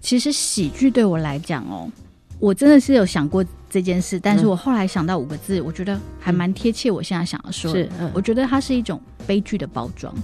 [0.00, 1.90] 其实喜剧对我来讲哦，
[2.38, 6.90] 我真的是有想过这件事，但是我后来想到五个字，我觉得还蛮贴切。
[6.90, 10.14] 我现在想要说，是，我觉得它是一种悲剧的包装。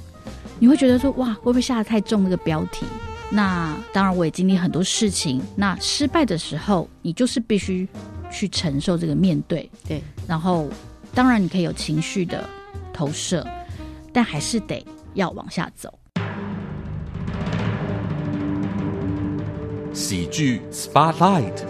[0.59, 2.87] 你会觉得说，哇，会不会下的太重那个标题？
[3.31, 5.43] 那当然，我也经历很多事情。
[5.55, 7.87] 那失败的时候，你就是必须
[8.31, 9.69] 去承受这个面对。
[9.87, 10.69] 对，然后
[11.13, 12.49] 当然你可以有情绪的
[12.93, 13.47] 投射，
[14.13, 14.83] 但还是得
[15.15, 15.93] 要往下走。
[19.97, 21.65] 喜剧 Spotlight。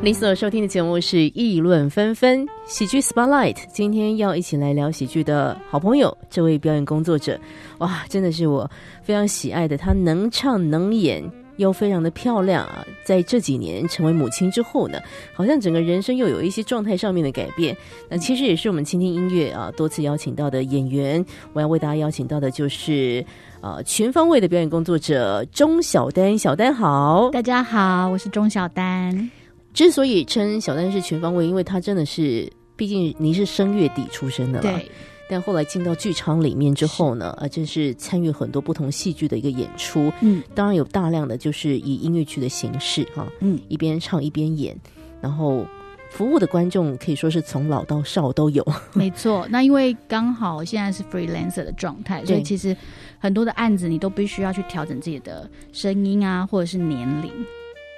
[0.00, 7.36] 你所收听的节目是议论纷纷喜剧 Spotlight，今天要一起来聊喜剧的好朋友，这位表演工作者，
[7.78, 8.70] 哇，真的是我
[9.02, 11.28] 非常喜爱的，他能唱能演
[11.60, 12.84] 又非常的漂亮啊！
[13.04, 14.98] 在这几年成为母亲之后呢，
[15.34, 17.76] 好像整个人生又有一些状态上面的改变。
[18.08, 23.24] 那其实也是我们倾听音乐啊多次邀请到的演员，我要为大家邀请到的就是
[23.60, 29.30] 呃全方位的表演工作者钟小丹，小丹好，大家好，我是钟小丹。
[29.74, 34.90] 之所以称小丹是全方位，因为她真的是，毕竟您是声乐底出身的对。
[35.30, 40.12] 但后来进到剧场里面之后呢，啊，真是参与很多不同戏剧的一个演出。
[40.20, 44.76] 嗯，当然有大量的就是以音乐剧的形式哈，嗯，一边唱一边演，
[45.20, 45.64] 然后
[46.10, 48.66] 服务的观众可以说是从老到少都有。
[48.92, 52.76] 没错，那因为刚好现在是 freelancer 的状态，所以其实
[53.20, 57.30] 很多的案子你都必须要去调整自己的声音啊，或者是年龄。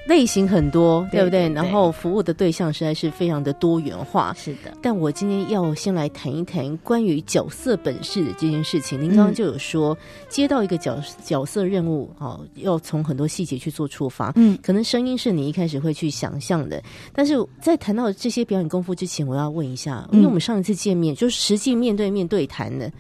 [0.05, 1.49] 类型很多，对不对？
[1.51, 4.35] 然后服务的对象实在是非常的多元化。
[4.37, 9.01] 是的，但我今天要先来谈一谈关于角色本事的这件事情。
[9.01, 9.97] 您刚刚就有说，
[10.29, 14.33] 接到一个角角色任务，哦，要从很多细节去做出发。
[14.35, 22.91] 嗯，可能声音是你一开始会去想象的，但是在谈到这些表演功夫之前，我要问一下，因为我们上一次见面就是实际面对面对谈的。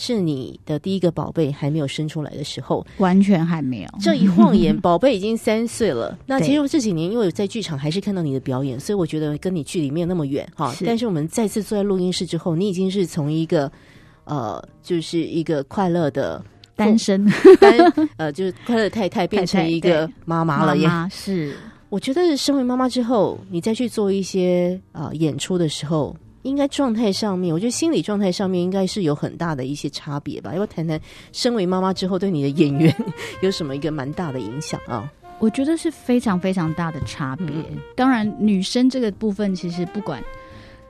[0.00, 3.88] 是你的第一个宝贝还没有生出来的时候，完全还没有。
[4.00, 6.16] 这一晃眼， 宝贝已经三岁了。
[6.24, 10.72] 那其实这几年，因为在剧场还是看到你的表演，所以我觉得跟你距离没有那么远哈。
[10.86, 13.70] 但是我们再次坐在录音室之后，你已经是从一个
[14.22, 16.40] 呃，就是一个快乐的
[16.76, 17.26] 单身
[17.60, 17.76] 单
[18.18, 20.76] 呃，就是快乐太太变成一个妈妈了。
[20.78, 21.08] 呀。
[21.10, 21.56] 是，
[21.88, 26.16] 我觉得身为妈妈之后，你再去做一些呃演出的时候。
[26.42, 30.50] 应该状态上面，我觉得心理状态上面应该是有很大的一些差别吧。
[30.50, 31.00] 要不要谈谈，
[31.32, 32.94] 身为妈妈之后对你的演员
[33.42, 35.12] 有什么一个蛮大的影响啊？
[35.40, 37.46] 我觉得是非常非常大的差别。
[37.94, 40.22] 当然，女生这个部分其实不管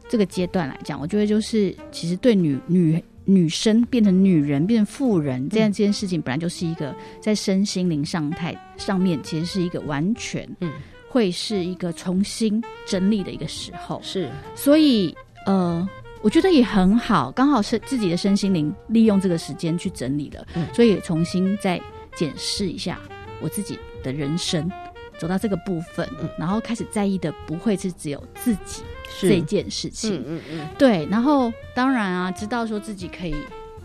[0.08, 10.72] 这个阶段来讲，我觉得就是其实对女女女生变成女人变成妇人这样这件事情，本来就是一个在身心灵上态上面，其实是一个完全嗯，
[11.10, 14.00] 会是一个重新整理的一个时候。
[14.03, 15.14] 是，所以。
[15.48, 15.88] 呃，
[16.20, 21.81] 我觉得也很好，刚好是自己的身心灵利用这个时间去整理了，所以重新再
[22.14, 23.00] 检视一下
[23.41, 24.70] 我自己的人生，
[25.19, 26.06] 走到这个部分，
[26.38, 28.82] 然后开始在意的不会是只有自己
[29.19, 33.34] 这件事情，嗯嗯，对，然后当然啊，知道说自己可以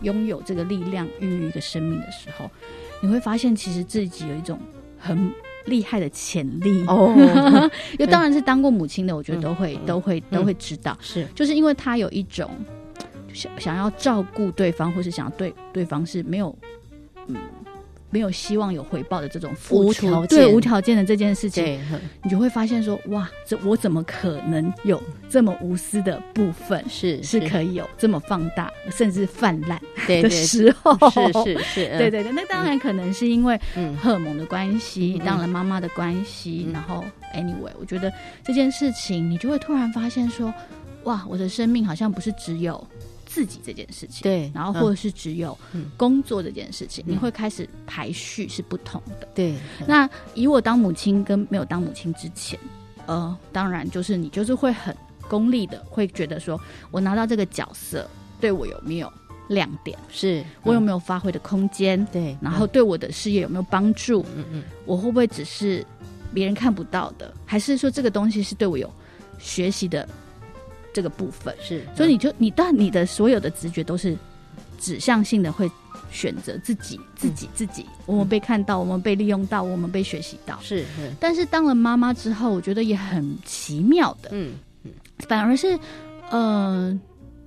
[0.02, 2.50] 拥有这个力量孕育一个生命的时候，
[3.00, 4.60] 你会发现其实自己有一种
[4.98, 5.32] 很。
[5.66, 6.84] 厉害的潜力。
[6.86, 7.12] 哦，
[7.98, 11.26] 因为当然是当过母亲的，我觉得都会都会都会知道，是。
[11.34, 12.50] 就是因为他有一种
[13.32, 16.56] 想想要照顾对方，或是想要对对方是没有
[17.26, 17.36] 嗯。
[18.14, 21.80] 没有希望有回报的这种付出，对无条件的这件事情，
[22.22, 26.84] 你就会发现说，哇，这我怎么可能有这么无私的部分？
[26.88, 30.96] 是是可以有这么放大，甚至泛滥的时候？
[31.10, 32.30] 是是是，对对对。
[32.30, 33.58] 那当然可能是因为
[34.00, 37.04] 荷尔蒙的关系，当了妈妈的关系，然后
[37.34, 38.12] anyway，我觉得
[38.44, 40.54] 这件事情，你就会突然发现说，
[41.02, 42.86] 哇，我的生命好像不是只有。
[43.34, 45.58] 自己这件事情，对，然后或者是只有
[45.96, 49.26] 工作这件事情，你会开始排序是不同的。
[49.34, 49.56] 对，
[49.88, 52.56] 那以我当母亲跟没有当母亲之前，
[53.06, 54.96] 呃，当然就是你就是会很
[55.28, 56.60] 功利的，会觉得说
[56.92, 58.08] 我拿到这个角色
[58.40, 59.12] 对我有没有
[59.48, 65.84] 亮点，是我有没有发挥的空间，对，然后对我的事业有没有帮助，嗯嗯，我会不会只是
[66.32, 68.88] 别人看不到的，还是说这个东西是对我有
[69.40, 70.08] 学习的？
[70.94, 74.16] 这个部分是，所以你就你但你的所有的直觉都是
[74.78, 75.68] 指向性的，会
[76.12, 77.84] 选择自己自己自己。
[78.06, 80.56] 我们被看到，我们被利用到，我们被学习到。
[80.62, 80.84] 是，
[81.18, 84.28] 但是当了妈妈之后，我觉得也很奇妙的。
[84.32, 84.54] 嗯
[84.84, 84.92] 嗯，
[85.28, 85.76] 反而是，
[86.30, 87.00] 嗯，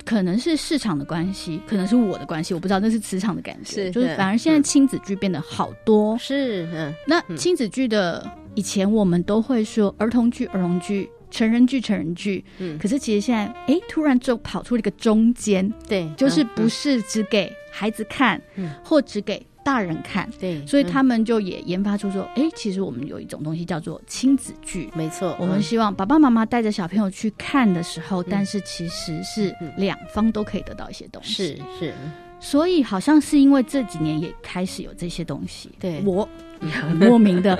[0.04, 3.84] 可能是市场的关系，可能是我的关系，我不知道那是磁场的感觉。
[3.84, 6.18] 是，就是反而现在亲子剧变得好多。
[6.18, 11.08] 是，嗯，那亲子剧的以前我们都会说儿童剧，儿童剧。
[11.30, 18.70] 成人剧成人剧，嗯，可是其实现在哎，突然就跑出了一个中间，对，就是嗯不是只给孩子看，嗯。
[18.84, 20.28] 或只给大人看。
[20.40, 24.88] 对，所以嗯他们就也研发出说，哎、其实我们有一种东西叫做亲子剧。
[24.94, 31.34] 没错，我们嗯希望爸爸妈妈带着小朋友去看的时候，但是其实是嗯两方都可以得到一些东西。
[31.34, 31.94] 是是，
[32.40, 36.00] 所以好像是因为这几年也开始有这些东西，对。
[36.04, 36.26] 我
[36.62, 37.58] 也很 莫名的，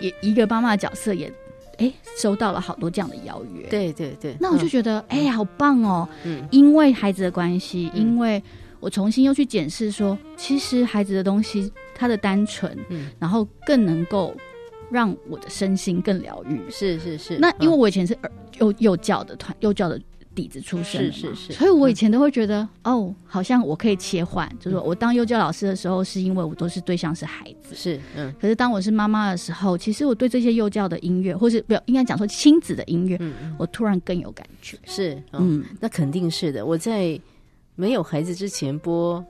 [0.00, 1.32] 也一个妈妈的角色也，
[1.78, 6.08] 哎，收到了好多这样的邀约。，对对对，那我就嗯觉得，哎、好棒哦！
[6.24, 8.42] 嗯因为孩子的关系，嗯因为
[8.80, 14.34] 我重新又去检视说，其实孩子的东西，他的单纯，嗯，然后更能够
[14.90, 16.60] 让我的身心更疗愈。
[16.70, 20.00] 是是是，那因为嗯我以前是儿幼幼教的团幼教的
[20.36, 27.74] 底子出身是是是所以我以前都会觉得，哦，好像我可以切换，就是说我当幼教老师的时候，是因为我都是对象是孩子。
[27.74, 33.18] 是嗯可是当我是妈妈的时候，其实我对这些幼教的音乐，或是不要应该讲说亲子的音乐，
[33.58, 34.78] 我突然更有感觉。
[34.84, 35.58] 是嗯。
[35.58, 36.66] 嗯，那肯定是的。
[36.66, 37.18] 我在
[37.74, 39.24] 没有孩子之前播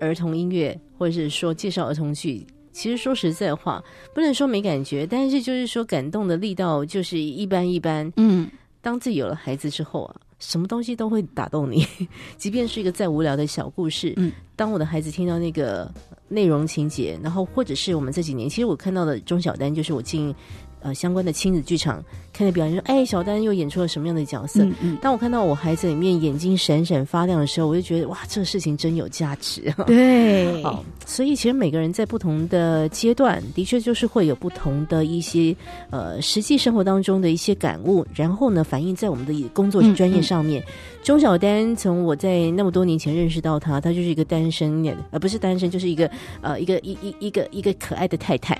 [0.00, 3.82] 儿童音乐，或者是说介绍儿童剧，其实说实在话，
[4.14, 8.12] 不能说没感觉，但是就是说感动的力道就是一般一般。
[8.16, 8.48] 嗯，
[8.80, 11.86] 当自己有了孩子之后啊，什么东西都会打动你，
[12.36, 14.12] 即便是一个再无聊的小故事。
[14.16, 15.92] 嗯，当我的孩子听到那个
[16.28, 20.34] 内容情节，然后或者是我们这几年，其实我看到的钟小丹，就是我进
[20.80, 22.04] 呃相关的亲子剧场
[22.34, 24.64] 看的表演，说哎，小丹又演出了什么样的角色？
[24.64, 29.72] 嗯嗯，当我看到我孩子里面眼睛闪闪发亮的时候，我就觉得哇，这个事情真有价值。
[29.86, 35.54] 对，好，所以其实每个人在不同的阶段，的确就是会有不同的一些
[35.90, 40.62] 呃实际生活当中的一些感悟，然后呢反映在我们的工作嗯专业嗯上面。
[41.04, 46.10] 钟小丹从我在那么多年前认识到他，他就是一个单身的，呃不是单身，就是一个
[46.40, 48.58] 呃一个一一一个一个可爱的太太，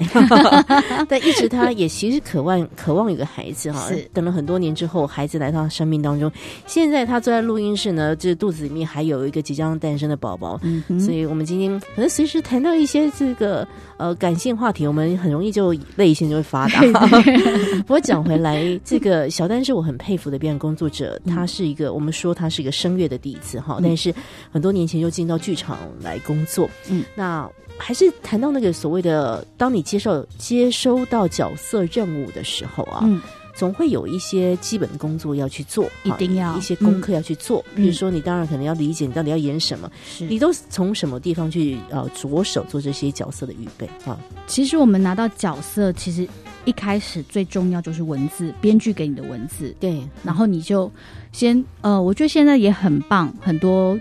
[1.09, 6.31] 但一直他也其实渴望渴望有个孩子哈是，等了很多年之后，孩子来到生命当中，
[6.67, 13.67] 现在他坐在录音室呢，这肚子里面还有一个即将诞生的宝宝，嗯，所以我们今天可能随时谈到一些这个
[13.97, 16.81] 呃感性话题，我们很容易就泪腺就会发达。
[17.87, 23.83] 不过讲回来，这个小丹是我很佩服的表演工作者，嗯他是一个我们说他是一个声乐的第一次哈，嗯。
[23.83, 24.15] 但是
[24.51, 26.69] 很多年前就进到剧场来工作。
[26.89, 33.21] 嗯，那还是谈到那个所谓的，当你接受接收到角色任务的时候啊，嗯，
[33.55, 37.65] 总会有一些基本的工作要去做，啊一定要一些功课要去做。
[37.75, 44.19] 嗯比如说，你当然可能要理解你到底要演什么，是你都是从什么地方去呃着手做这些角色的预备啊？
[44.47, 46.27] 其实我们拿到角色，其实
[46.65, 50.91] 一开始最重要就是文字，编剧给你的文字，对，然后你就
[51.33, 53.99] 先呃，我觉得现在也很棒，很多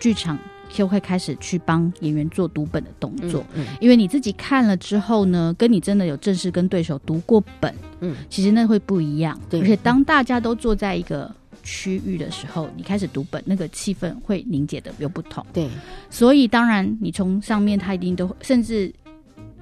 [0.00, 3.44] 剧场就会开始去帮演员做读本的动作。
[3.54, 8.16] 嗯因为你自己看了之后呢，跟你真的有正式跟对手读过本，嗯。
[8.28, 9.38] 其实那会不一样。
[9.48, 9.60] 对。
[9.60, 15.44] 而且当大家都坐在一个区域的时候，你开始读本，那个气氛会凝结的有不同。
[15.52, 15.68] 对，
[16.08, 18.92] 所以当然，你从上面他一定都会甚至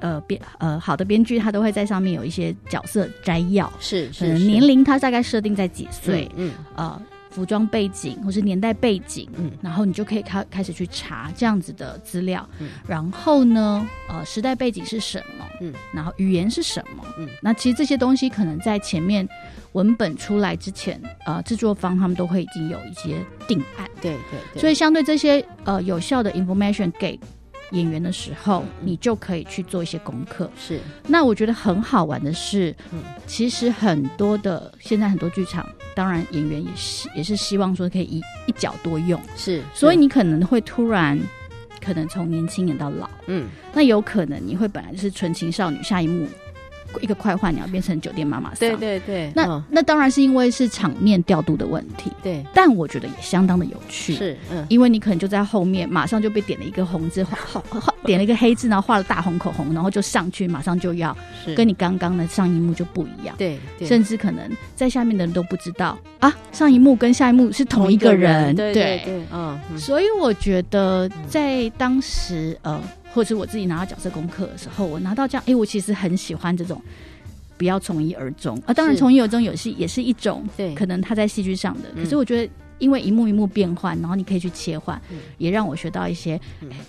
[0.00, 6.52] 呃编呃好的编剧他都会在上面有一些角色摘要，是是年龄他大概设定在几岁，嗯。
[6.74, 7.00] 呃
[7.36, 9.52] 服装背景或是年代背景，嗯。
[9.60, 12.70] 然后你就可以开开始去查这样子的资料，嗯。
[12.88, 19.28] 然后呢，呃，时代背景是什么，嗯，然后语言是什么，嗯，那其实这些东西可能在前面
[19.72, 27.20] 文本出来之前，呃，制作方他们都会已经有一些定案，对对对，所以相对这些呃有效的 information 给
[27.72, 30.50] 演员的时候，嗯你就可以去做一些功课。
[30.58, 30.80] 是。
[31.06, 33.02] 那我觉得很好玩的是，嗯。
[33.26, 41.18] 其实很多的现在很多剧场，当然演员也是也是希望说可以一一角多用，是，所以你可能会突然
[41.84, 43.48] 可能从年轻演到老，嗯。
[43.72, 46.26] 那有可能你会本来就是纯情少女，下一幕
[47.00, 48.58] 一个快换，你要变成酒店妈妈桑。
[48.58, 49.62] 对对对，那、嗯。
[49.70, 52.44] 那当然是因为是场面调度的问题，对。
[52.54, 54.14] 但我觉得也相当的有趣。
[54.14, 54.64] 是嗯。
[54.68, 61.54] 因为你可能就在后面，马上就被点了一个红字，画画画点了一个黑字，然后画了大红口红，然后就上去，马上就要是。
[61.54, 63.86] 跟你刚刚的上一幕就不一样，对对。
[63.86, 69.02] 甚至可能在下面的人都不知道啊，上一幕跟下一幕是同一个人，对对
[69.32, 72.80] 嗯所以我觉得在当时呃，
[73.16, 76.80] 或者是我自己拿到角色功课的时候，我拿到这样，哎，我其实很喜欢这种。
[77.58, 78.74] 不要从一而终啊！
[78.74, 81.88] 当然，从一而终有戏也是一种，对可能他在戏剧上的。
[81.94, 85.18] 嗯可是我觉得，因为一幕一幕变换，然后你可以去切换，嗯。
[85.38, 86.40] 也让我学到一些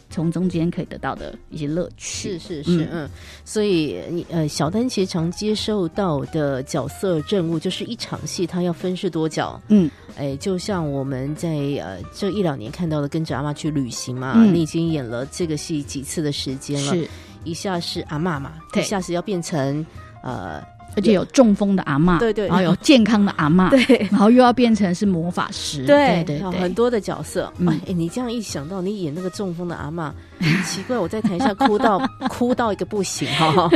[0.09, 2.37] 从中间可以得到的一些乐趣。
[2.37, 3.09] 是是是，嗯，
[3.45, 9.61] 所以你呃，小丹其实常接受到的角色任务就是一场戏，它要分饰多角。
[9.69, 11.49] 嗯，哎，就像我们在
[11.81, 14.53] 呃这一两年看到的，跟着阿妈去旅行嘛，嗯。
[14.53, 17.07] 你已经演了这个戏几次的时间了，是。
[17.43, 18.83] 一下是阿妈嘛，对。
[18.83, 19.85] 一下是要变成
[20.21, 20.61] 呃
[20.97, 22.47] 而且有中风的阿嬷，对对。
[22.47, 24.07] 然后有健康的阿嬷， 对。
[24.11, 27.51] 然后又要变成是魔法师，对对对，很多的角色。
[27.59, 27.67] 嗯。
[27.87, 30.11] 哎、你这样一想到，你演那个中风的阿嬷，
[30.65, 33.69] 奇怪，我在台下哭到 哭到一个不行哈。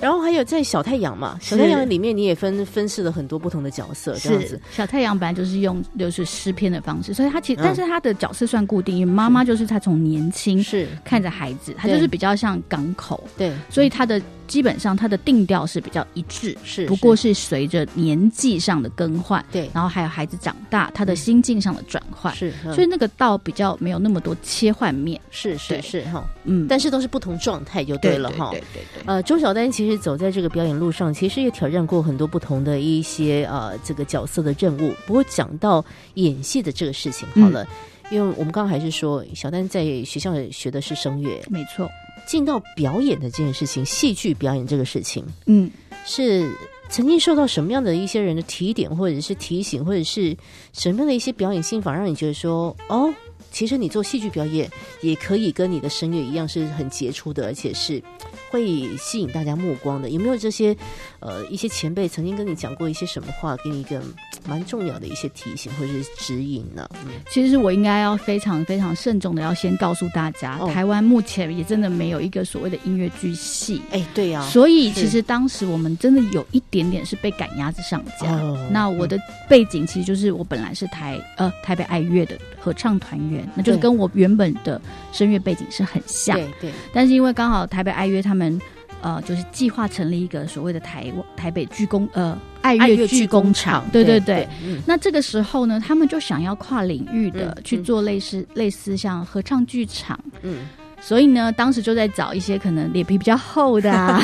[0.00, 4.60] 然后还有在小太阳嘛，小太阳里面你也分分饰了很多不同的角色，这样子。
[4.72, 7.62] 小太阳本来就是用就是诗篇的方式，所以他其实、嗯。
[7.64, 17.32] 但是他的角色算固定，因为妈妈就是他从年轻是，看着孩子，他就是比较像港口，对，所以他的基本上他的定调是比较一致，是不过是。
[17.34, 22.72] 随着年纪上的更换，对，然后还有孩子长大，他的心境上的转换，是，嗯。
[22.74, 28.50] 所以那个道比较没有那么多切换面，是是是哈，嗯，但是都是不同状态就对了哈。
[28.50, 34.94] 对对对呃，周小丹其实走在这个表演路上，其实也挑战过很多不同的一些呃这个角色的任务。
[35.06, 37.66] 不过讲到演戏的这个事情，好了，
[38.10, 41.90] 因为我们刚刚还是说小丹在学校学的是声乐，没错，
[42.26, 45.70] 进到表演的这件事情，戏剧表演这个事情，嗯。
[46.04, 46.52] 是
[46.88, 50.36] 曾经受到什么样的一些人的提点，或者是提醒，或者是
[50.72, 53.12] 什么样的一些表演心法，让你觉得说，哦，
[53.50, 58.02] 其实你做戏剧表演也可以跟你的声乐一样，是很杰出的，而且是
[58.50, 60.10] 会吸引大家目光的。
[60.10, 60.76] 有没有这些
[61.22, 64.14] 呃一些前辈曾经跟你讲过一些什么话，给你一个嗯
[64.46, 66.88] 蛮重要的一些提醒或者是指引呢？
[67.04, 73.80] 嗯，其实我应该要非常非常慎重的要先告诉大家，哦台湾目前也真的没有一个所谓的音乐剧系。
[73.90, 78.32] 哎，对呀、所以，其实当时我们真的有一点点是被赶鸭子上架。
[78.32, 84.80] 哦那我的背景其实就是我本来是台呃台北爱乐的合唱团员，那就是跟我原本的
[85.12, 86.36] 声乐背景是很像。
[86.36, 88.58] 对对，但是因为刚好台北爱乐他们
[89.02, 94.48] 呃就是计划成立一个所谓的台台北剧工呃爱爱乐乐剧工厂，对对对
[94.86, 100.68] 那这个时候呢，他们就想要跨领域的嗯去做类似、类似像合唱剧场，嗯，
[101.00, 104.22] 所以呢，当时就在找一些可能脸皮比较厚的啊，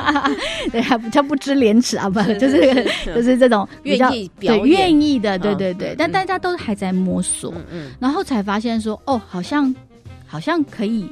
[0.70, 9.74] 对啊，比较不知廉耻啊，不就是就是这种比较愿意表愿意的，对嗯对对，但大家都还在摸索，嗯嗯，然后才发现说，哦，好像
[10.26, 11.08] 好像可以。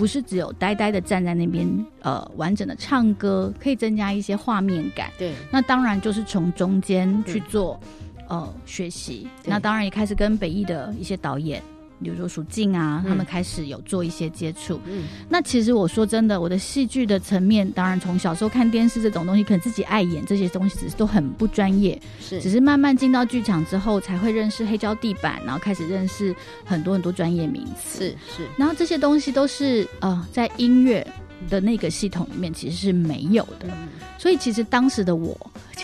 [0.00, 1.68] 不是只有呆呆的站在那边，
[2.00, 5.10] 呃，完整的唱歌，可以增加一些画面感。
[5.18, 7.78] 对，那当然就是从中间去做、
[8.26, 9.28] 呃学习。
[9.44, 11.62] 那当然也开始跟北艺的一些导演，
[12.02, 14.80] 比如说属静啊，嗯他们开始有做一些接触。
[14.86, 22.00] 嗯，那其实我说真的，我的戏剧的层面，当然从小时候看电视这种东西，可能自己爱演这些东西，只是都很不专业。
[22.20, 28.04] 是只是慢慢进到剧场之后，才会认识黑胶地板，然后开始认识很多很多专业名词。
[28.04, 31.06] 是是，然后这些东西都是呃在音乐
[31.48, 33.66] 的那个系统里面其实是没有的。
[33.68, 33.88] 嗯
[34.18, 35.34] 所以其实当时的我，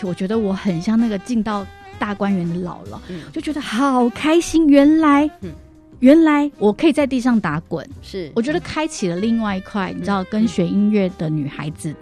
[0.03, 1.65] 我觉得我很像那个进到
[1.97, 4.67] 大观园的姥姥，嗯就觉得好开心。
[4.67, 5.51] 原来，嗯
[5.99, 11.93] 原来我可以在地上打滚，是，我觉得开启了另外一块，你知道，跟学音乐的女孩子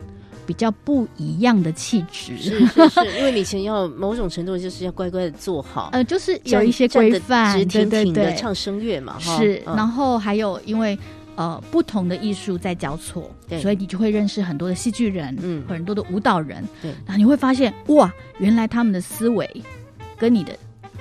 [0.46, 2.36] 比较不一样的气质。
[2.38, 9.38] 是是是， 因为你以前要某种程度就是要乖乖的做好，呃，就是有一些规范，直挺挺的对，唱声乐嘛，哈。
[9.38, 9.76] 是，嗯。
[9.76, 10.98] 然后还有因为
[11.36, 15.64] 呃不同的艺术在交错对，所以你就会认识很多的戏剧人，嗯。
[15.68, 16.92] 很多的舞蹈人，对。
[17.06, 19.50] 然后你会发现哇，原来他们的思维
[20.18, 20.54] 跟你的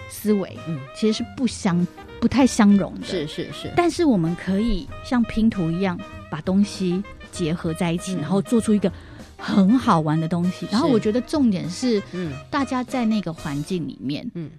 [0.08, 0.78] 思维嗯。
[0.94, 1.84] 其实是不相
[2.24, 6.00] 不太相容的，是，是是，但是我们可以像拼图一样
[6.30, 8.22] 把东西结合在一起，嗯。
[8.22, 8.90] 然后做出一个
[9.36, 10.66] 很好玩的东西。
[10.70, 12.32] 然后我觉得重点是嗯。
[12.50, 14.26] 大家在那个环境里面。
[14.32, 14.50] 嗯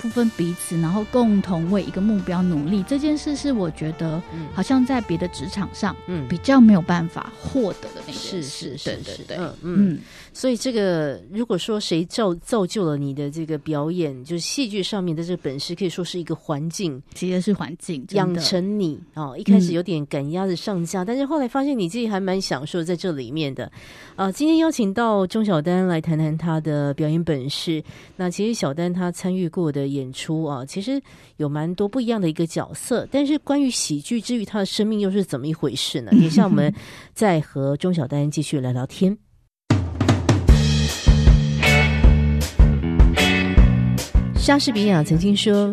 [0.00, 8.42] 不分彼此，然后共同为一个目标努力，这件事是我觉得嗯好像在别的职场上嗯比较没有办法获得的那是件事。
[8.42, 9.98] 是是是，对对对，嗯嗯，嗯，
[10.32, 19.36] 所以这个如果说谁造造就了你的这个表演，就是戏剧上面的这个本事，可以说是一个环境其实是环境养成你哦。
[19.38, 23.70] 一开始嗯有点赶鸭子上架，但是后来发现你自己还蛮享受在这里面的。
[24.16, 27.82] 啊，今天邀请到钟小丹来谈谈他的表演本事。
[28.16, 31.00] 那其实小丹他参与过的演出啊，其实
[31.36, 33.06] 有蛮多不一样的一个角色。
[33.10, 36.10] 但是关于喜剧之于他的生命又是怎么一回事呢？
[36.10, 36.72] 等一下我们
[37.12, 39.16] 再和钟小丹继续聊聊天。
[44.36, 45.72] 莎士比亚曾经说：“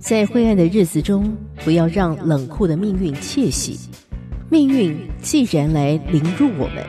[0.00, 3.78] 在灰暗的日子中，不要让冷酷的命运窃喜。
[4.50, 6.84] 命运既然来凌辱我们，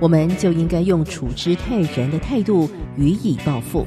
[0.00, 3.86] 我们就应该用处之泰然的态度予以报复。”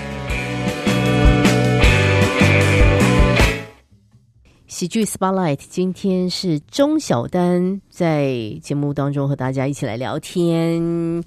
[4.81, 8.33] 喜剧 Spotlight，今天是钟小丹在
[8.63, 11.23] 节目当中和大家一起来聊天。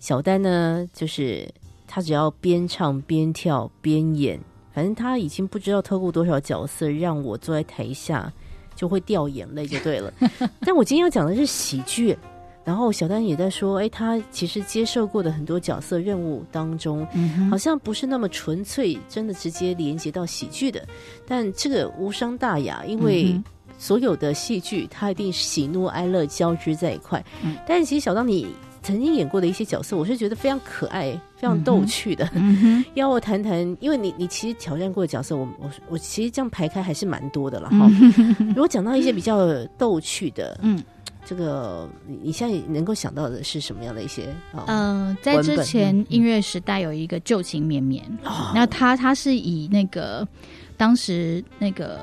[0.00, 1.48] 小丹呢，就是
[1.86, 4.40] 他只要边唱边跳边演，
[4.74, 8.32] 反正他已经不知道透过多少角色，让我坐在台下
[8.74, 10.12] 就会掉眼泪就对了。
[10.62, 12.18] 但我今天要讲的是喜剧。
[12.66, 17.06] 然后小丹也在说，哎，他其实接受过的很多角色任务当中，
[17.48, 20.84] 好像不是那么纯粹，真的直接连接到喜剧的。
[21.24, 23.40] 但这个无伤大雅，因为
[23.78, 27.24] 所有的戏剧，它一定喜怒哀乐交织在一块。
[27.68, 28.48] 但是其实小丹你
[28.82, 32.28] 曾经演过的一些角色，我是觉得非常可爱、非常逗趣的。
[32.94, 37.88] 要我谈谈，因为你你其实挑战过的角色，我我我其实这样排开还是蛮多的了哈。
[38.48, 40.82] 如果讲到一些比较逗趣的，嗯。
[41.28, 44.32] 这个你你现在能够想到的是什么样的一些？
[44.68, 48.04] 嗯，在之前音乐时代有一个旧情绵绵，
[48.54, 50.26] 那他他是以那个
[50.76, 51.98] 当时那个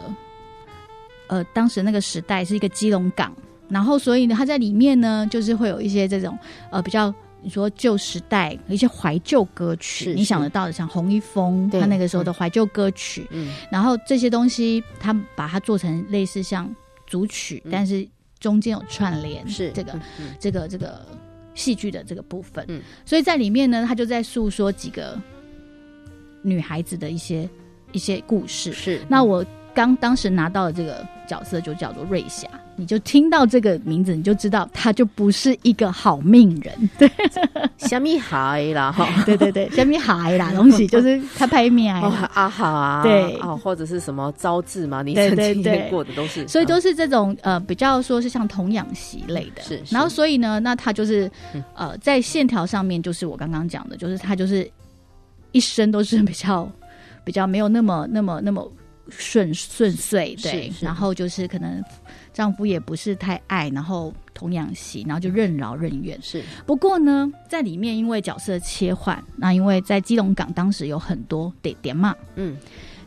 [1.27, 3.33] 呃当时那个时代是一个基隆港，
[3.69, 6.37] 然后所以呢他在里面呢就是会有一些这种
[6.69, 16.69] 呃比较你说旧时代一些怀旧歌曲，你想得到的像洪一峰他那个时候的怀旧歌曲，嗯，然后这些东西他把它做成类似像
[17.07, 18.05] 组曲，但是。
[18.43, 19.97] 中间有串联，是这个
[20.37, 21.07] 这个这个
[21.53, 25.17] 戏剧的这个部分，嗯，所以在里面呢，他就在诉说几个
[26.41, 27.49] 女孩子的一些
[27.93, 28.73] 一些故事。
[28.73, 32.45] 是，那我刚当时拿到的这个角色就叫做瑞霞。
[32.75, 36.89] 你就听到这个名字，你就知道他就不是一个好命人。
[36.97, 37.09] 对，
[37.77, 49.61] 虾米海啦，哈， 对对对，虾米海啦，东西就是他拍面啊， 啊好啊，对，哦，或者是什么招致嘛，你曾经演过的都是，所以都是这种呃，比较说是像童养媳类的。
[49.61, 51.29] 是，然后所以呢，那他就是
[51.75, 54.67] 呃，在线条上面，就是我刚刚讲的，就是他就是
[55.51, 56.67] 一生都是比较
[57.23, 58.67] 比较没有那么那么那么
[59.09, 61.83] 顺顺遂，对，然后就是可能。
[62.33, 66.19] 丈夫也不是太爱，然后童养媳，然后就任劳任怨。
[66.21, 72.57] 是，不过呢，在里面因为角色切换，那因为在基隆港当时有很多得点嘛，嗯，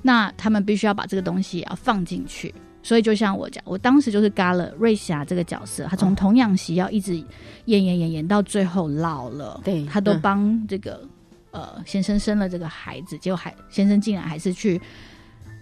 [0.00, 2.54] 那他们必须要把这个东西要放进去。
[2.82, 7.16] 所以就像我讲，我当时就是嘎了瑞霞这个角色，她从童养媳要一直
[7.64, 11.02] 演演演演到最后老了，对，她都帮这个
[11.50, 14.80] 呃先生生了这个孩子，结果还先生竟然还是去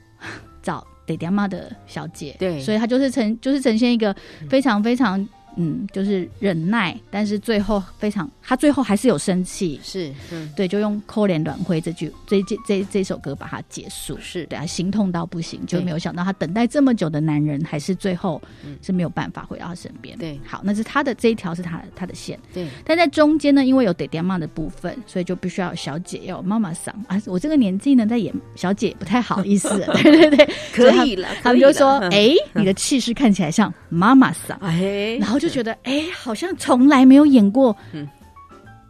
[0.62, 0.86] 找。
[1.06, 4.14] 得爹妈的小姐，对，所以她就是呈就是呈现一个
[4.48, 5.26] 非常非常。
[5.56, 14.44] 嗯，就是忍耐，但是最后非常，他最后还是有生气，是，嗯，对，就用“扣脸软灰”这句，这这这这首歌把它结束，是。
[14.46, 18.42] 对啊，心痛到不行，就没有想到他等待这么久的男人，还是最后
[18.82, 20.18] 是没有办法回到他身边。
[20.18, 27.20] 对，好，那是他的这一条是他他的线，对，但在中间呢，因为有爹爹妈的部分，所以就必须要有小姐，要有妈妈嗓啊。
[27.26, 29.68] 我这个年纪呢，在演小姐不太好意思，
[30.02, 35.38] 对对对，可以了，他们就说，哎，你的气势看起来像妈妈嗓，哎，然后。
[35.44, 37.76] 就觉得哎，好像从来没有演过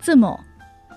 [0.01, 0.39] 这么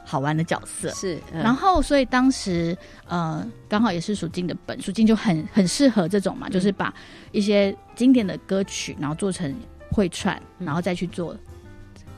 [0.06, 0.90] 好玩的角色。
[0.92, 6.94] 是，然后所以当时呃，刚好也是属金的本，属金就很很适合这种嘛，就是把
[7.32, 9.54] 一些经典的歌曲，然后做成
[9.92, 11.36] 会串，然后再去做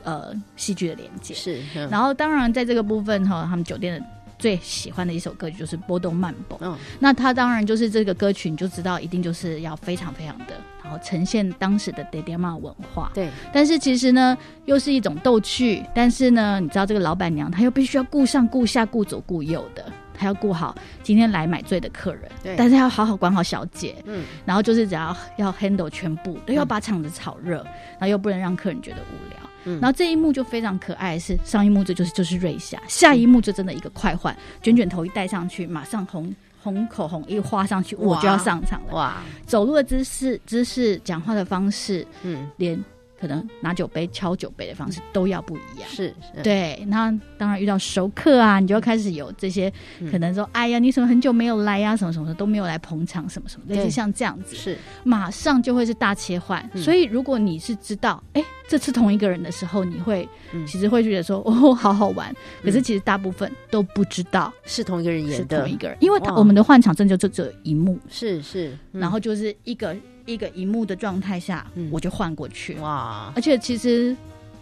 [0.04, 1.34] 呃戏剧的连接。
[1.34, 4.06] 是，然后当然在这个部分哈，他们酒店的
[4.40, 6.56] 最喜欢的一首歌曲就是《波动漫步》。
[6.62, 10.54] 嗯，那他当然就是这个歌曲，你就知道一定就是要非常非常的。
[10.82, 13.28] 然后呈现当时的爹爹妈文化，对。
[13.52, 15.84] 但是其实呢，又是一种逗趣。
[15.94, 22.56] 但是呢，你知道这个老板娘，她又必须要顾上顾下、顾左顾右的，她要顾好今天来买醉的客人，对。
[22.56, 24.24] 但是要好好管好小姐，嗯。
[24.44, 29.49] 然后就是只要要 handle 全部，都要把场子炒热，然后又不能让客人觉得无聊。
[29.64, 29.80] 嗯。
[29.80, 36.34] 然后这一幕就非常可爱，是上一幕这就是就是瑞霞，下一幕就真的一个快换，卷卷头一戴上去，马上红。
[36.62, 38.94] 红口红一画上去，我就要上场了。
[38.94, 39.22] 哇！
[39.46, 42.78] 走路的姿势、姿势、讲话的方式，嗯，连。
[43.20, 46.42] 可能拿酒杯敲酒杯的方式都要不一样，是，是。
[46.42, 46.82] 对。
[46.88, 49.70] 那当然遇到熟客啊，你就开始有这些
[50.10, 51.94] 可能说，哎呀，你怎么很久没有来呀？
[51.94, 54.78] 什么什么的都没有来捧场，什么什么，类似像这样子，是。
[55.04, 56.68] 马上就会是大切换。
[56.74, 60.26] 所以如果你是知道，哎，这次同一个人的时候，你会
[60.66, 62.34] 其实会觉得说，哦，好好玩。
[62.62, 69.94] 可是其实大部分都不知道是同一个人演的，同一个人，因为他我们的换场真就只有一幕，是是，然后就是一个。
[70.30, 72.74] 一个荧幕的状态下，我就换过去。
[72.76, 73.32] 哇！
[73.34, 74.16] 而且其实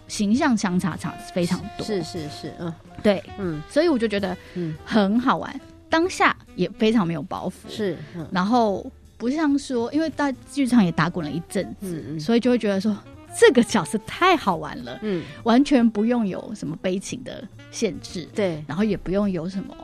[0.07, 7.97] 形象相差差非常多，是是是，嗯，对，嗯，所以我就觉得嗯很好玩，当下也非常没有包袱，是，
[8.31, 12.97] 然后不像说，因为在剧场也打滚了一阵子，所以就会觉得说
[13.37, 19.75] 这个角色太好玩了，嗯，完全不用有什么悲情的限制，对，然后也不用有什么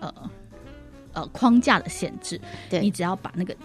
[0.00, 0.14] 呃
[1.14, 2.80] 呃框架的限制，对。
[2.80, 3.56] 你只要把那个。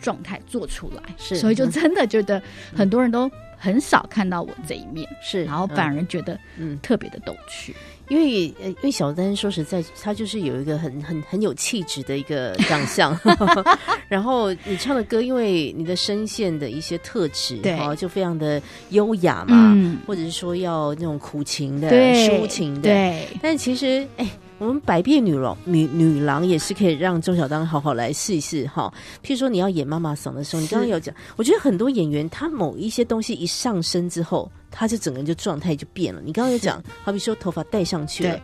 [0.00, 1.70] 状态做出来，是所以就嗯。
[1.70, 2.42] 真的觉得
[2.74, 7.74] 很多人都很少看到我这一面，是，然后反嗯而觉得嗯，特别的逗趣。
[8.08, 13.14] 因为呃，因为小丹说实在，他就是有一个很很很有气质的一个长相，
[14.08, 17.78] 然后你唱的歌，因为你的声线的一些特质，对。
[17.78, 22.82] 哦，就非常的优雅嘛，嗯，或者是说要那种苦情的、抒情的，。
[22.82, 24.26] 对，但其实，哎，
[24.58, 28.92] 我们百变女郎女女郎也是可以让周小丹好好来试一试哈。
[29.22, 36.20] 譬如说你要演妈妈嗓的时候，你刚刚有讲，我觉得很多演员他某一些东西一上身之后，他就整个人就状态就变了。
[36.24, 38.40] 你刚刚有讲，好比说头发戴上去了，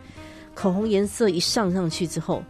[0.53, 2.41] 口红颜色一上上去之后，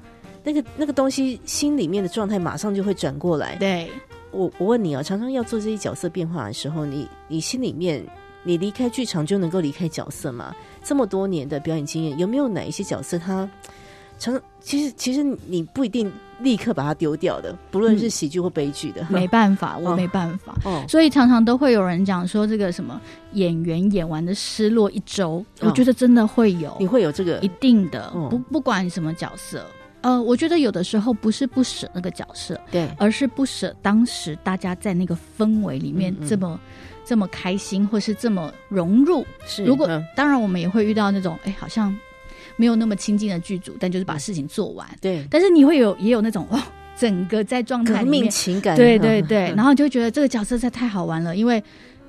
[0.44, 3.56] 那个那个东西心里面的状态马上就会转过来。
[3.56, 3.90] 对，
[4.32, 8.06] 我我问你啊，常常要做这些角色变化的时候，你你心里面
[8.46, 10.56] 你离开剧场就能够离开角色吗？
[10.84, 13.50] 这么多年的表演经验，有没有哪一些角色他
[14.18, 20.56] 常其实其实你不一定立刻把它丢掉的，不论是喜剧或悲剧的，没办法，我哦没办法。
[20.64, 23.02] 哦，所以常常都会有人讲说，这个什么
[23.34, 25.68] 演员演完的失落一周，哦。
[25.68, 29.66] 我觉得真的会有，你会有这个一定的，嗯不不管你什么角色，
[30.02, 32.90] 呃，我觉得有的时候不是不舍那个角色，对。
[32.98, 36.28] 而是不舍当时大家在那个氛围里面嗯嗯
[37.06, 39.26] 这么、开心，或是这么融入。
[39.46, 40.04] 是如果、嗯。
[40.16, 41.96] 当然我们也会遇到那种，哎，好像
[42.56, 44.88] 没有那么亲近的剧组，但就是把事情做完。
[45.00, 45.26] 对。
[45.30, 46.60] 但是你会有也有那种哦，
[46.98, 49.56] 整个在状态革命里面，情感，对对对，嗯。
[49.56, 51.64] 然后你就会觉得这个角色实在太好玩了，因为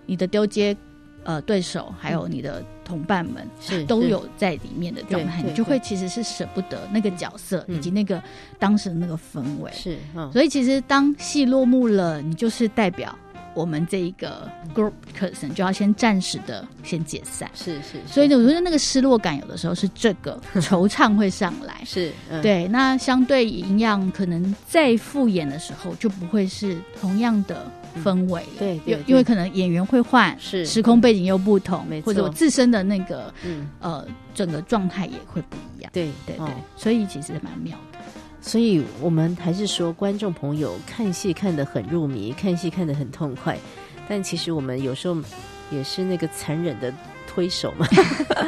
[0.06, 0.76] 你的丢接
[1.24, 7.76] 呃对手还有你的同伴们是是都有在里面的状态，你就会其实是舍不得那个角色嗯。
[7.76, 8.22] 以及那个
[8.58, 9.70] 当时的那个氛围。
[9.72, 10.30] 是嗯。
[10.32, 13.16] 所以其实当戏落幕了，你就是代表
[13.56, 17.50] 我们这一个 group person 就要先暂时的先解散。
[17.54, 21.82] 是是，所以呢，我觉得那个失落感有的时候是这个 惆怅会上来。
[21.84, 27.66] 是嗯对，那相对营养，可能再复演的时候就不会是同样的
[28.04, 28.48] 氛围了。
[28.58, 35.90] 对对对因因为可能演员会换，是时空背景又不同或者我自身的那个嗯呃整个状态也会不一样。
[35.94, 37.85] 对对对，哦所以其实蛮妙的。
[38.46, 43.58] 所以我们还是说，观众朋友看戏看得很入迷，看戏看得很痛快，
[44.08, 45.16] 但其实我们有时候
[45.68, 46.94] 也是那个残忍的
[47.36, 47.86] 推手嘛。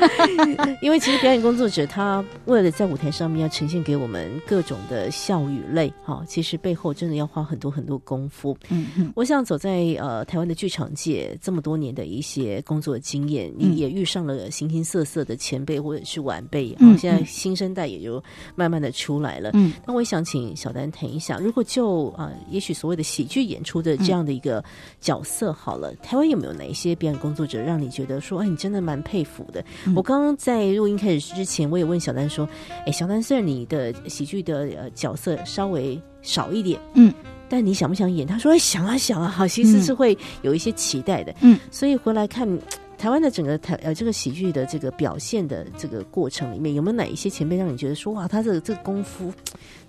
[0.81, 8.57] 因为其实表演工作者他为了在舞台上面要呈现给我们各种的笑与泪，哈，其实背后真的要花很多很多功夫。
[8.71, 18.23] 嗯嗯，我想走在呃台湾的剧场界这么多年的一些工作经验，嗯你也遇上了形形色色的前辈或者是晚辈，嗯好、现在嗯新生代也就
[18.55, 19.51] 慢慢的出来了。
[19.53, 24.65] 嗯，那我也想请小丹谈一下，如果就啊、呃也许所谓的喜剧演出的这样的一个
[25.03, 29.65] 角色好了，台湾有没有哪一些表演工作者让你觉得说，哎，你真的蛮佩服的？
[29.87, 32.49] 嗯我刚刚在录音开始之前，我也问小丹说，
[32.87, 37.13] 哎，小丹虽然你的喜剧的呃角色稍微少一点，嗯。
[37.51, 38.27] 但你想不想演？
[38.27, 41.35] 他说：“哎，想啊想啊，好，其实是会有一些期待的。
[41.41, 42.47] 嗯，所以回来看
[42.99, 49.33] 台湾的整个台呃这个喜剧的这个表现的这个过程里面，有没有哪一些前辈让你觉得说哇，他这个这个功夫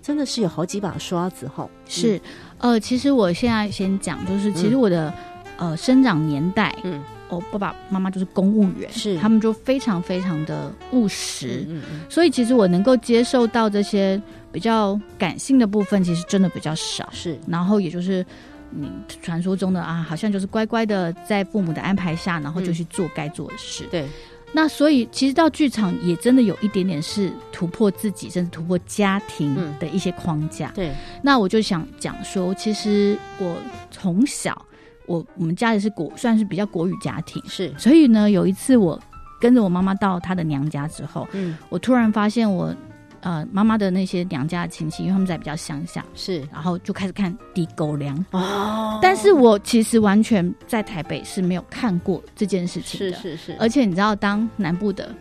[0.00, 1.68] 真的是有好几把刷子哈？
[1.86, 2.18] 是，
[2.56, 5.12] 呃，其实我现在先讲，就是其实我的、
[5.58, 7.04] 呃生长年代，嗯
[7.36, 14.20] 我爸爸妈妈就是公务员，是他们就非常非常的务实，嗯嗯所以其实我能够接受到这些
[14.52, 17.08] 比较感性的部分，其实真的比较少。
[17.12, 18.24] 是然后也就是
[18.70, 18.90] 你
[19.22, 23.84] 传说中的啊，好像就是乖乖的在父母的安排下，然后就嗯去做该做的事。
[23.90, 24.06] 对
[24.52, 30.72] 那所以其实到剧场也真的有一点点是突破自己，甚至突破家庭嗯的一些框架。
[30.74, 30.90] 对
[31.22, 33.56] 那我就想讲说，其实我
[33.92, 34.66] 从小
[35.10, 37.74] 我我们家里是国算是比较国语家庭，是。
[37.76, 38.96] 所以呢，有一次我
[39.40, 41.56] 跟着我妈妈到她的娘家之后，嗯。
[41.68, 42.72] 我突然发现我
[43.20, 46.38] 呃妈妈的那些娘家的亲戚，因为他们在比较乡下，是。
[46.52, 48.24] 然后就开始看地狗粮。
[48.30, 49.00] 哦。
[49.02, 55.12] 但是我其实完全在台北是没有看过这件事情的，是是是，而且你知道，当南部的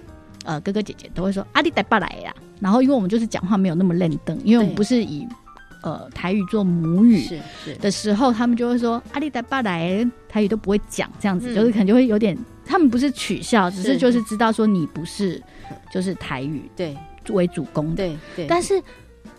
[0.46, 5.28] 呃哥哥姐姐都会说阿弟带爸来呀，然后因为我们就是讲话没有那么认登，因为我们不是以
[5.82, 7.40] 呃台语做母语
[7.80, 11.56] 的时候，他们就会说阿里达巴来，台语都不会讲，这样子、嗯。
[11.56, 13.98] 就是可能就会有点，他们不是取笑，只是是。
[13.98, 15.42] 就是知道说你不是
[15.92, 16.98] 就是台语对。
[17.30, 18.82] 为主攻的，对对，但是。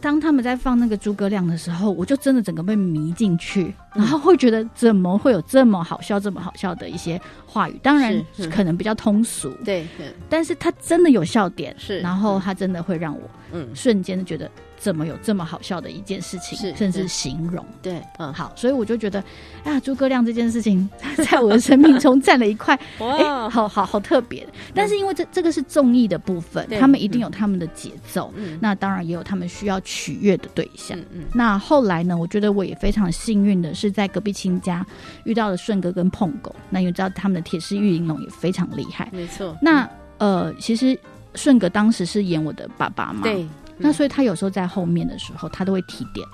[0.03, 4.03] 当他们在放那个诸葛亮的时候，我就真的整个被迷进去，嗯。
[4.03, 7.79] 然后会觉得怎么会有这么好笑、这么好笑的一些话语？
[7.83, 8.19] 当然
[8.51, 10.07] 可能比较通俗，对对。
[10.27, 13.21] 但是他真的有笑点，是然后他真的会让我
[13.53, 13.69] 嗯。
[13.75, 14.51] 瞬间的觉得
[14.81, 17.65] 怎么有这么好笑的一件事情，是甚至形容。
[17.83, 19.23] 对，嗯，好，所以我就觉得，
[19.63, 20.89] 啊，诸葛亮这件事情
[21.31, 24.47] 在我的生命中占了一块，哎、 哇，好好好特别。
[24.75, 30.99] 但是因为这这个是综艺的部分，他们一定有他们的节奏，嗯那当然也有他们需要取悦的对象。
[30.99, 32.17] 嗯嗯，那后来呢？
[32.17, 34.85] 我觉得我也非常幸运的是，在隔壁亲家
[35.25, 36.55] 遇到了顺哥跟碰狗。
[36.71, 39.09] 那你知道他们的铁狮玉玲珑也非常厉害。
[39.13, 39.89] 没错，那
[40.19, 40.99] 呃，其实
[41.35, 43.47] 顺哥当时是演我的爸爸嘛，对，
[43.81, 46.27] 那所以他有时候在后面的时候，他都会提点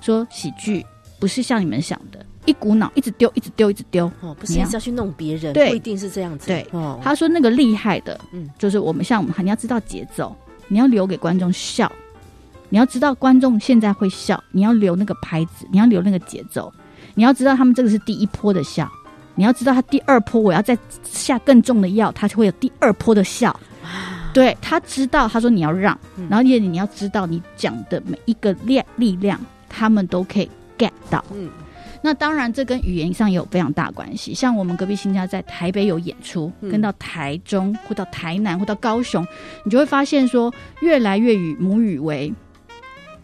[0.00, 0.84] 说，喜剧
[1.18, 4.10] 不是像你们想的，一股脑一直丢，一直丢，一直丢。
[4.20, 6.66] 哦，不是你要一直要去弄别人，不一定是这样子，对。
[6.72, 8.44] 哦，他说那个厉害的，嗯。
[8.44, 10.36] 嗯，就是我们像我们，你要知道节奏，
[10.68, 11.90] 你要留给观众笑，
[12.68, 16.72] 你要知道观众现在会笑，你要留那个拍子，你要留那个节奏，
[17.14, 18.90] 你要知道他们这个是第一波的笑，
[19.34, 23.58] 你要知道他第二波我要再下更重的药，他就会有第二波的笑。
[24.34, 31.24] 对他知道，他说你要让，嗯然后也你要知道你讲的每一个力力量，他们都可以 get 到。
[31.32, 31.48] 嗯，
[32.02, 34.34] 那当然，这跟语言上也有非常大关系。
[34.34, 39.24] 像我们隔壁新家在台北有演出，嗯跟到台中或到台南或到高雄，
[39.64, 42.30] 你就会发现说，越来越以母语为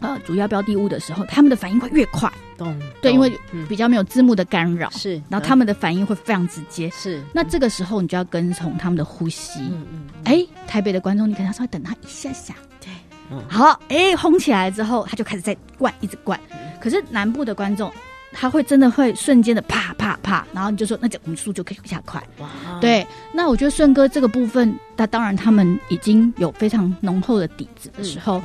[0.01, 3.65] 呃主要标的物的时候，他们的反应会越快，懂，对因为嗯。
[3.67, 6.89] 比较没有字幕的干扰，是，然后他们的反应会非常直接。
[6.89, 9.61] 是，那这个时候，你就要跟从他们的呼吸。
[9.61, 12.89] 嗯嗯，哎、台北的观众，你可能稍微等他一下下，对，
[13.31, 13.41] 嗯。
[13.47, 16.37] 好，哎、轰起来之后，他就开始在灌，一直灌。
[16.81, 17.89] 可是南部的观众，
[18.33, 22.21] 他会真的会瞬间的啪啪啪，然后你就说，那这我们速度就可以加快。
[22.39, 22.49] 哇，
[22.81, 28.41] 对，那我觉得顺哥这个部分，那当然他们已经有非常浓厚的底子的时候，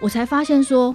[0.00, 0.94] 我才发现说，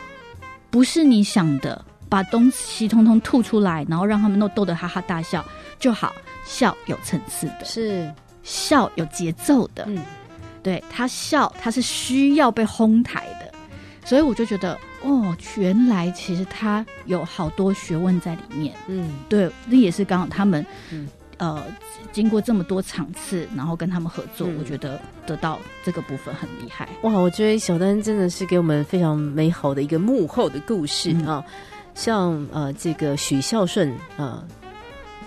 [0.69, 5.43] 不是你想的把东西通通吐出来，然后让他们都逗得哈哈大笑
[5.79, 6.13] 就好，
[6.45, 8.11] 笑有层次的，是，
[8.43, 10.01] 笑有节奏的，嗯，
[10.61, 13.53] 对他笑，他是需要被哄抬的，
[14.05, 18.73] 所以我就觉得，哦，原来其实他有好多学问在里面。
[18.87, 21.09] 嗯，对，那也是刚好他们，嗯
[21.43, 21.61] 呃，
[22.13, 26.87] 经过这么多场次，然后跟他们合作，嗯我觉得得到这个部分很厉害。
[27.01, 31.45] 哇，我觉得小丹真的是给我们非常美好的一个幕后的故事、嗯啊，
[31.95, 34.43] 像呃这个许孝顺啊、呃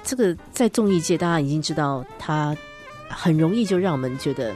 [0.03, 2.57] 这个在综艺界大家已经知道他
[3.11, 4.55] 很容易就让我们觉得。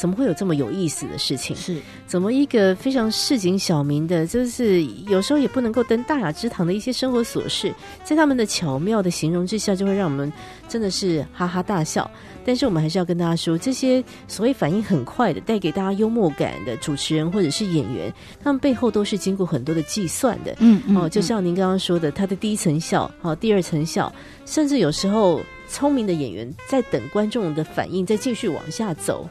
[0.00, 1.54] 怎么会有这么有意思的事情？
[1.54, 7.70] 是，怎么一个非常市井小民的，就是有时候也不能够登大雅之堂的一些生活琐事，
[8.02, 10.32] 在他们的巧妙的形容之下，就会让我们
[10.66, 12.10] 真的是哈哈大笑。
[12.46, 18.10] 但是我们还是要跟大家说，这些所谓反应很快的、带给大家幽默感的主持人或者是演员，
[18.42, 20.56] 他们背后都是经过很多的计算的。
[20.60, 24.10] 嗯嗯哦，就像您刚刚说的，他的第一层笑，好、第二层笑，
[24.46, 29.28] 甚至有时候聪明的演员在等观众的反应，再继续往下走。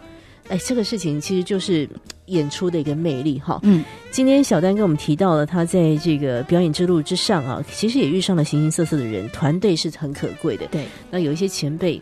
[0.50, 1.88] 哎，这个事情其实就是
[2.26, 3.60] 演出的一个魅力哈。
[3.64, 10.68] 嗯，今天小丹跟我们提到了他在这个表演之路之上啊，其实也遇上了形形色色的人，团队是很可贵的。
[10.68, 12.02] 对，那有一些前辈。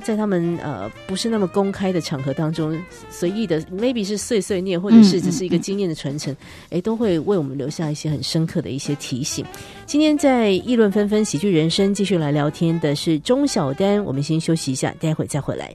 [0.00, 2.80] 在他们呃不是那么公开的场合当中，
[3.10, 6.32] 随意的 maybe 是碎碎念，或者是只是一个经验的传承，
[6.70, 9.44] 哎、都会为我们留下一些很深刻的一些提醒。
[9.86, 15.74] 今天在议论纷纷喜剧人生继续来聊天的是钟小丹，我们先休息一下，待会再回来。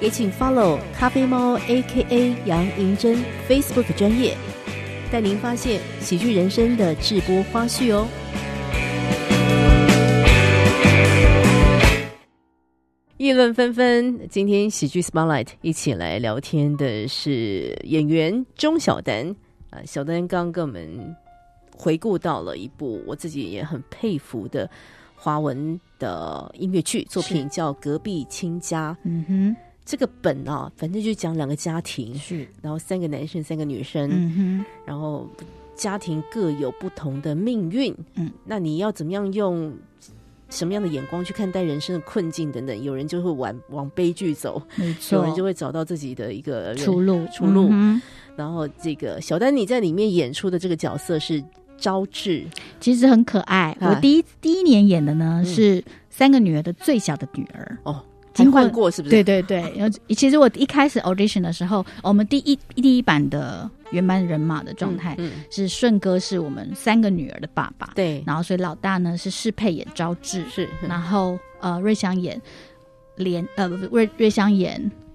[0.00, 3.16] 也请 follow 咖啡猫 A.K.A 杨银珍
[3.48, 4.36] Facebook 专业，
[5.10, 8.06] 带您发现喜剧人生的直播花絮哦。
[13.16, 19.34] 议论纷纷，今天喜剧 Spotlight 一起来聊天的是演员钟小丹
[19.70, 21.16] 啊，小丹刚跟我们
[21.76, 24.70] 回顾到了一部我自己也很佩服的
[25.16, 28.92] 华文的音乐剧作品，叫《隔壁亲家》。
[29.02, 29.56] 嗯哼，
[29.88, 35.26] 这个本啊，反正就讲两个家庭，是，然后三个男生，三个女生，嗯然后
[35.74, 37.96] 家庭各有不同的命运。
[38.16, 39.74] 嗯，那你要怎么样用
[40.50, 42.82] 什么样的眼光去看待人生的困境等等？
[42.82, 45.20] 有人就会往往悲剧走，没错。
[45.20, 47.68] 有，人就会找到自己的一个出路，出路。
[47.70, 47.98] 嗯
[48.36, 51.42] 然后这个小丹你在里面演出的这个角色是
[51.78, 52.44] 招致，
[52.78, 53.74] 其实很可爱。
[53.80, 53.94] 啊。
[53.94, 55.46] 我第一第一年演的呢嗯。
[55.46, 58.02] 是三个女儿的最小的女儿，哦，还
[58.34, 59.10] 经过换过是不是？
[59.10, 72.40] 对对对，然后其实我一开始 audition 的时候，我们第一第一版的原班人马的状态、嗯，是顺哥是我们三个女儿的爸爸，对，然后所以老大呢是适配演招致，是，然后呃瑞香演
[73.16, 75.07] 连呃瑞瑞香演哎。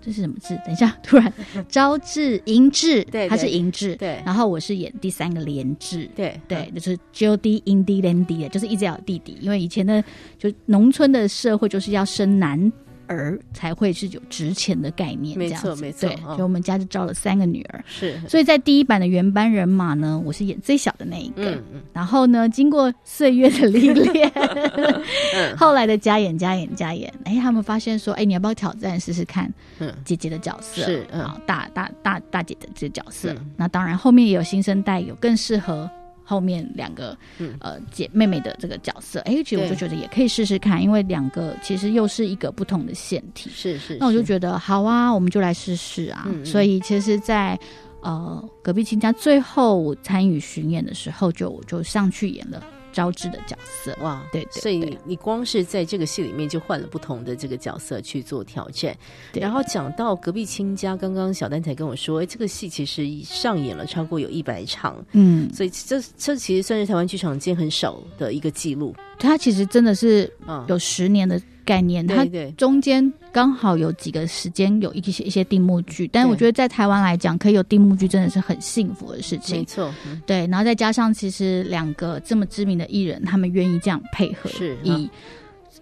[0.00, 0.58] 这是什么字？
[0.64, 1.32] 等一下， 突然。
[1.68, 4.22] 招致银志，对他是对银志，对。
[4.24, 10.02] 然后我是演第三个连志，对对，就是 Jody Indy Landy 就是一直要有弟弟，因为以前的
[10.38, 12.72] 就农村的社会就是要生男
[13.06, 21.50] 儿才会是有值钱的概念，没错没错所以我们家就招了三个女儿，是，所以在第一版的原班人马呢，我是演最小的那一个。
[21.50, 21.82] 嗯嗯。
[21.92, 24.30] 然后呢，经过岁月的历练，
[25.34, 25.56] 嗯。
[25.56, 30.82] 后来的加演加演加演，哎，他们发现说，哎，你要不要挑战试试看嗯，姐姐的角色？
[30.82, 31.24] 是嗯。
[31.24, 33.32] 好大大大大姐的这个角色。
[33.32, 33.50] 嗯。
[33.56, 35.90] 那当然，后面也有新生代，有更适合
[36.26, 39.20] 后面两个、嗯呃姐妹妹的这个角色。
[39.20, 43.48] 哎，其实我就觉得也可以试试看，因为两个其实又是一个不同的线体。
[43.48, 46.24] 是是，那我就觉得好啊，我们就来试试啊。
[46.26, 47.58] 嗯嗯所以其实在，
[48.00, 52.62] 呃隔壁亲家最后我参与巡演的时候就，就上去演了
[52.96, 53.94] 招致的角色。
[54.00, 58.96] 哇，对对所以你你光是在这个戏里面就换了不同的这个角色去做挑战，
[59.34, 59.40] 对。
[59.42, 68.96] 然后讲到隔壁亲家，刚刚小丹才跟我说，哎，这个戏其实上演了超过有一百场，嗯，所以这这其实算是台湾剧场界很少的一个记录。
[69.18, 70.64] 它其实真的是啊。
[70.68, 72.24] 有十年的概念，它
[72.56, 79.58] 中间刚好有几个时间有一些一些定目剧，但是我觉得在台湾来讲，可以有定目剧真的是很幸福的事情。
[79.58, 79.64] 没。
[79.64, 80.22] 错，嗯。
[80.24, 85.10] 对，然后再加上其实两个这么知名的艺人，他们愿意这样配合，是以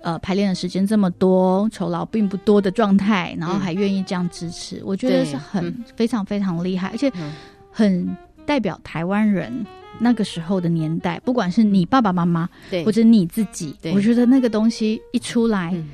[0.01, 3.61] 呃排练的时间这么多，酬劳并不多的状态，然后嗯。
[3.61, 5.85] 还愿意这样支持，我觉得是很、嗯。
[5.95, 7.33] 非常非常厉害，而且嗯。
[7.71, 8.17] 很
[8.47, 9.65] 代表台湾人。
[9.99, 13.93] 那个时候的年代，不管是你爸爸妈妈对，或者你自己，对。
[13.93, 15.89] 我觉得那个东西一出来，嗯。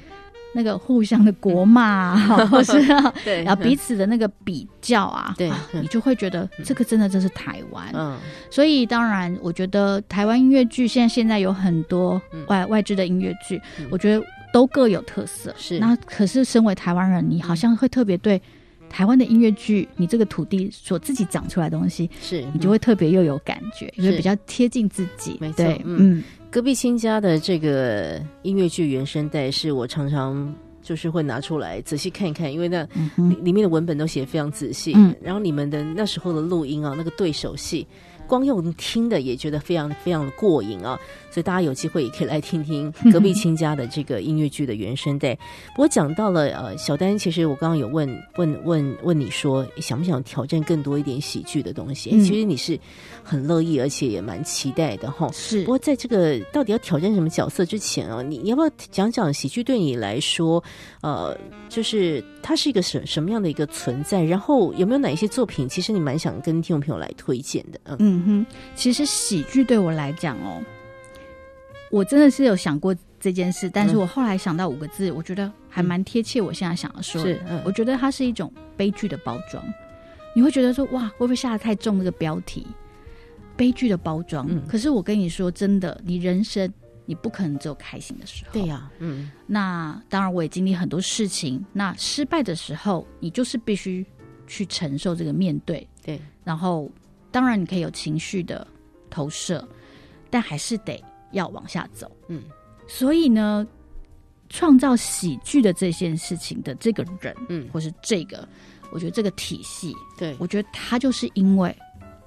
[0.53, 5.49] 那个互相的国骂啊， 或是啊 对，然后彼此的那个比较啊，对。
[5.73, 7.89] 你就会觉得这个真的就是台湾。
[7.95, 8.19] 嗯。
[8.51, 12.45] 所以当然，我觉得台湾音乐剧现在现在有很多嗯。
[12.49, 13.87] 外、外支的音乐剧，嗯。
[13.93, 15.55] 我觉得都各有特色。
[15.57, 15.79] 是。
[15.79, 18.43] 那可是身为台湾人，你好像会特别对
[18.91, 25.39] 台湾的音乐剧，你这个土地所自己长出来的东西，是，你就会特别又有感觉，因为是比较贴近自己。
[25.41, 34.93] 没错，嗯嗯隔壁亲家的这个音乐剧原声带，是我常常就是会拿出来仔细看一看，因为那嗯里面的文本都写得非常仔细。
[34.97, 37.87] 嗯然后你们的那时候的录音啊，那个对手戏，
[38.27, 40.99] 光用听的也觉得非常非常的过瘾啊。
[41.31, 45.35] 所以大家有机会也可以来听听 隔壁亲家的这个音乐剧的原声带。
[45.75, 52.11] 不过讲到了呃，小丹，其实我刚刚有问问问问你说，想不想挑战更多一点喜剧的东西？
[52.13, 52.79] 嗯其实你是
[53.23, 55.31] 很乐意，而且也蛮期待的哈。
[55.33, 60.63] 是不过在这个到底要挑战什么角色之前啊，你你要不要讲讲喜剧对你来说，
[61.01, 61.37] 呃，
[61.69, 64.23] 就是它是一个什什么样的一个存在？
[64.23, 67.81] 然后有没有哪一些作品，其实你蛮想跟听众朋友来推荐的？
[67.85, 70.63] 嗯嗯哼，其实喜剧对我来讲哦，
[71.91, 76.41] 我真的是有想过这件事，但是嗯我后来想到五个字，我觉得还蛮贴切。
[76.41, 79.63] 我现在想要说的，是嗯我觉得它是一种悲剧的包装。
[80.35, 81.99] 你会觉得说，哇，会不会下的太重？
[81.99, 82.65] 那个标题，
[83.57, 84.47] 悲剧的包装。
[84.49, 86.73] 嗯可是我跟你说，真的，你人生
[87.05, 88.53] 你不可能只有开心的时候。
[88.53, 91.65] 对呀、嗯，那当然，我也经历很多事情。
[91.73, 94.07] 那失败的时候，你就是必须
[94.47, 95.85] 去承受这个面对。
[96.05, 96.89] 对，然后
[97.33, 98.65] 当然你可以有情绪的
[99.11, 99.67] 投射，
[100.31, 102.11] 但还是得要往下走。
[102.29, 102.43] 嗯，
[102.87, 103.67] 所以呢，
[104.49, 108.49] 创造喜剧的这件事情的这个人，嗯或是这个，
[108.91, 111.75] 我觉得这个体系，对，我觉得他就是因为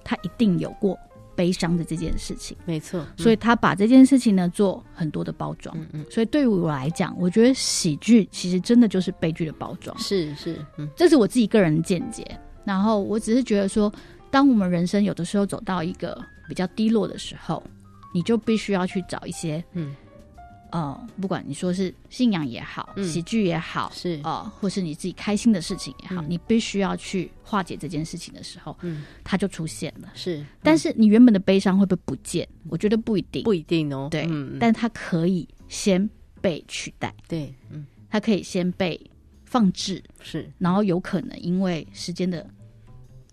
[0.04, 0.98] 他一定有过
[1.36, 5.76] 悲伤的这件事情，没错，所以他把这件事情呢做很多的包装。
[5.78, 9.98] 嗯嗯，所以对于我来讲，我觉得喜剧其实真的就是悲剧的包装。
[9.98, 12.26] 是是，嗯这是我自己个人的见解。
[12.66, 13.92] 然后我只是觉得说，
[14.32, 17.62] 当我们人生有的时候走到一个比较低落的时候，
[18.13, 19.95] 你就必须要去找一些，嗯，
[20.71, 23.04] 呃，不管你说是信仰也好，嗯。
[23.06, 26.26] 喜剧也好，是，呃，或是你自己开心的事情也好，嗯。
[26.30, 29.04] 你必须要去化解这件事情的时候，嗯。
[29.23, 30.12] 它就出现了。
[30.15, 32.47] 是，但是你原本的悲伤会不会不见？
[32.69, 36.10] 我觉得不一定，不一定哦，对，嗯，但它可以先
[36.41, 37.86] 被取代，对，嗯。
[38.10, 38.99] 它可以先被
[39.43, 42.47] 放置，是，然后有可能因为时间的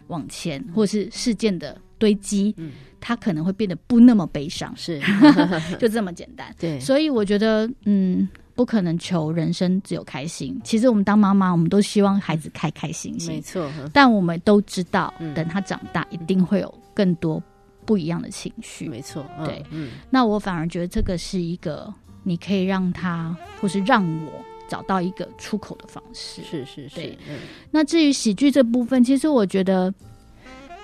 [0.07, 2.73] 往前，或是事件的堆积，嗯。
[3.03, 5.01] 它可能会变得不那么悲伤，是，
[5.81, 6.55] 就这么简单。
[6.59, 10.61] 对，所以我觉得，嗯，不可能求人生只有开心。
[10.63, 13.37] 其实我们当妈妈，我们都希望孩子开开心心。
[13.37, 17.43] 没，错，嗯但我们都知道嗯，等他长大，一定会有更多
[17.87, 18.87] 不一样的情绪。
[18.87, 19.93] 没错，嗯对，嗯。
[20.11, 21.91] 那我反而觉得这个是一个，
[22.23, 24.33] 你可以让他，或是让我
[24.69, 26.43] 找到一个出口的方式。
[26.43, 27.39] 是是是，嗯
[27.71, 29.91] 那至于喜剧这部分，其实我觉得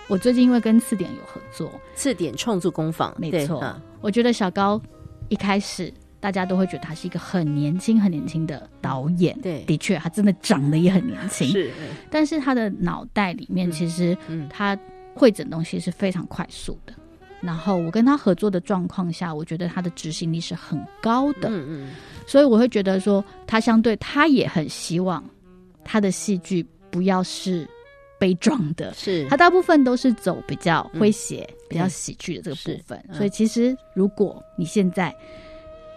[0.09, 3.61] 我最近因为跟次点有合作，次点创作工坊，没错。
[3.61, 4.81] 啊我觉得小高
[5.29, 9.37] 一开始大家都会觉得他是一个很年轻、很年轻的导演。
[9.41, 9.65] 对。
[9.65, 11.89] 的确，他真的长得也很年轻，是嗯。
[12.09, 13.73] 但是他的脑袋里面嗯。
[13.73, 14.79] 其实嗯他
[15.15, 16.93] 会整东西是非常快速的。
[17.41, 21.89] 然后我跟他合作的状况下，我觉得他的执行力是很高的，嗯嗯。
[22.27, 25.23] 所以我会觉得说，他相对他也很希望
[25.85, 27.69] 他的戏剧不要是
[28.19, 33.05] 悲壮的，是他大部分都是走比较诙谐、嗯比较喜剧的这个部分。
[33.09, 35.13] 嗯所以其实如果你现在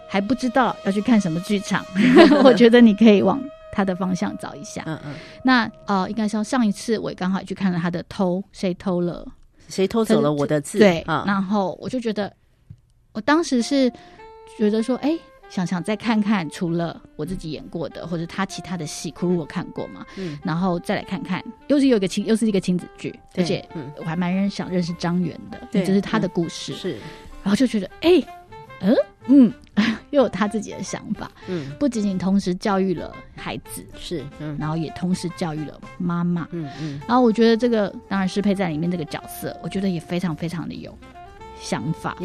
[0.08, 1.84] 还不知道要去看什么剧场，
[2.42, 3.40] 我觉得你可以往
[3.72, 4.82] 他的方向找一下。
[4.86, 5.14] 嗯嗯，
[5.44, 9.24] 那呃，应该说上一次我也刚好也去看了他的偷，谁偷了？
[9.68, 10.80] 谁偷走了我的字？
[10.80, 12.32] 对，啊，然后我就觉得，
[13.12, 13.88] 我当时是
[14.58, 15.16] 觉得说，哎，
[15.50, 20.38] 想想再看看，除了我自己演过的，或者他其他的戏，苦鲁我看过嘛，嗯。
[20.44, 23.44] 然后再来看看，又是有一个亲，又是一个亲子剧，对。
[23.44, 23.90] 而且嗯。
[23.98, 26.92] 我还蛮认想认识张元的，对这是他的故事，是。
[27.42, 28.22] 然后就觉得，哎，
[28.80, 28.96] 嗯
[29.26, 29.52] 嗯，
[30.10, 31.68] 又有他自己的想法，嗯。
[31.80, 34.56] 不仅仅同时教育了孩子，是嗯。
[34.56, 37.00] 然后也同时教育了妈妈，嗯嗯。
[37.08, 40.96] 然后我觉得这个当然适配在里面这个角色，我觉得也非常非常的有
[41.60, 42.16] 想法。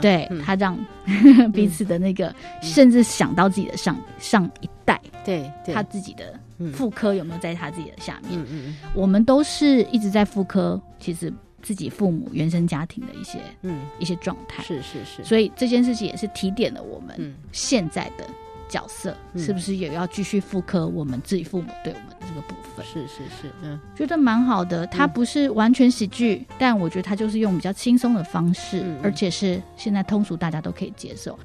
[0.00, 0.42] 对、嗯。
[0.42, 0.78] 他让
[1.52, 5.74] 彼此的那个，甚至想到自己的上上一代，对对。
[5.74, 8.40] 他自己的嗯妇科有没有在他自己的下面？
[8.40, 8.76] 嗯嗯。
[8.94, 11.32] 我们都是一直在妇科，其实
[11.62, 13.80] 自己父母原生家庭的一些嗯。
[13.98, 17.34] 一些状态，是是是，所以这件事情也是提点了我们嗯。
[17.52, 18.24] 现在的
[18.68, 22.84] 角色、嗯是不是也要继续复刻我们自己父母对我们的这个部分。
[22.84, 24.86] 是是是嗯觉得蛮好的。
[24.88, 31.38] 它不是完全喜剧，但我觉得它就是用比较轻松的方式，而且是现在通俗大家都可以接受。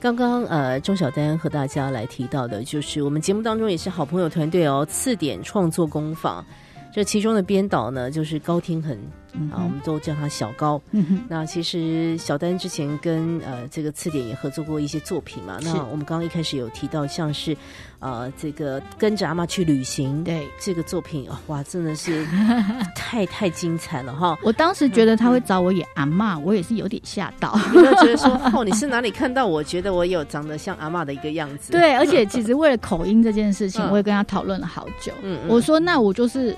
[0.00, 6.44] 刚刚呃，钟小丹和大家来提到的，就是我们节目当中也是好朋友团队哦，次点创作工坊。
[6.94, 8.96] 这其中的编导呢，就是高天恒
[9.32, 10.80] 嗯啊，我们都叫他小高。
[11.28, 15.58] 那其实小丹之前跟呃这个次点也合作过一些作品嘛。
[15.60, 17.56] 那我们刚刚一开始有提到，像是
[17.98, 22.24] 呃这个跟着阿妈去旅行，对这个作品啊，哇，真的是
[22.94, 24.38] 太太精彩了哈！
[24.40, 27.58] 我当时觉得他会找我演阿妈，我也是有点吓到。
[27.74, 31.72] 有没有觉得说，哦，你是哪里看到我觉得我有长得像阿妈的一个样子？
[31.72, 35.12] 对，而且其实为了口音这件事情，嗯我也跟他讨论了好久。
[35.24, 36.56] 嗯嗯我说，那我就是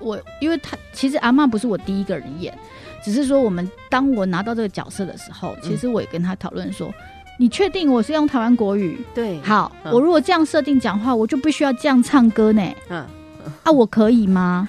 [0.00, 2.56] 我，因为他其实阿妈不是我第一个人演，
[3.04, 6.92] 只是说我们当我拿到这个角色的时候，嗯其实我也跟他讨论说。
[7.38, 8.98] 你确定我是用台湾国语？
[9.14, 12.62] 对，好，嗯我如果这样设定讲话，我就必须要这样唱歌呢。
[12.88, 13.04] 嗯，
[13.62, 14.66] 啊，我可以吗？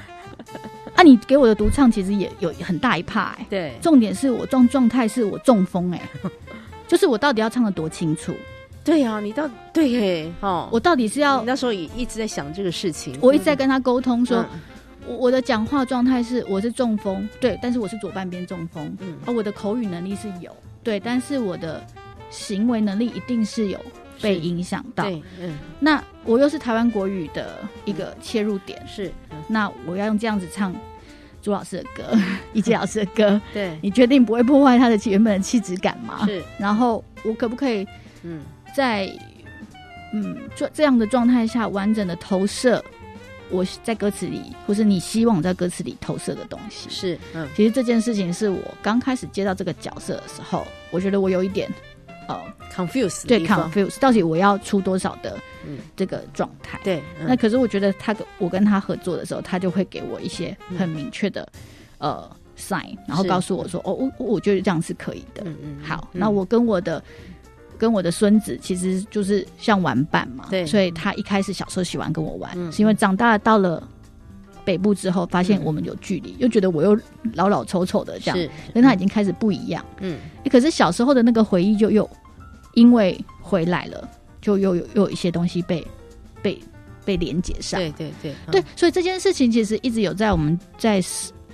[0.93, 6.29] 啊，你给我的独唱其实也有很大一趴、欸，对，重点是我状状态是我中风、欸，哎，
[6.89, 8.33] 就是我到底要唱的多清楚？
[8.83, 14.59] 对呀、你到对耶，哦，我到底是要那时候也一直在想这个事情，我一直在跟他沟通说，嗯
[15.07, 21.81] 我我的讲话状态是我是中风，对，但是我是左半边中风，嗯而，我的口语能力是有，对，但是我的
[22.29, 23.79] 行为能力一定是有
[24.21, 25.05] 被影响到。
[25.05, 30.75] 对，嗯，那我又是台湾国语的一个切入点，是，嗯那我要用这样子唱
[31.41, 32.17] 朱老师的歌，
[32.51, 36.25] 以及老师的歌， 对，你确定不会破坏他的原本的气质感吗？
[36.25, 37.87] 是，然后我可不可以
[38.23, 38.41] 嗯，
[38.75, 39.09] 在
[40.13, 42.83] 嗯这这样的状态下完整的投射
[43.49, 46.89] 我在歌词里，或是你希望我在歌词里投射的东西？
[46.89, 51.69] 是，嗯，其实这件事情是我刚开始接到这个角色的时候，我觉得我有一点
[52.27, 52.41] 呃
[52.73, 55.79] confuse 对 confuse，到底我要出多少的嗯。
[55.95, 56.79] 这个状态？
[56.83, 57.27] 对，嗯。
[57.27, 61.47] 那可是我觉得他跟我跟他合作的时候，他就会给我一些很明确的、
[61.97, 65.43] 呃 sign，然后告诉我说，哦，我我觉得这样是可以的。
[65.45, 66.19] 嗯嗯，好，嗯。
[66.19, 67.03] 那我跟我的
[67.77, 73.87] 跟我的孙子其实就是像玩伴嘛，对所以他一开始小时候喜欢跟我玩，嗯是因为长大了到了
[74.65, 76.97] 北部之后，发现嗯我们有距离，又觉得我又
[77.33, 79.85] 老老丑丑的这样，是跟他已经开始不一样。
[79.99, 82.09] 嗯诶可是小时候的那个回忆就又
[82.73, 84.09] 因为回来了，
[84.41, 85.85] 就又有又有一些东西被
[86.41, 86.59] 被
[87.05, 87.79] 被连接上。
[87.79, 91.01] 对对对，所以这件事情其实一直有在我们在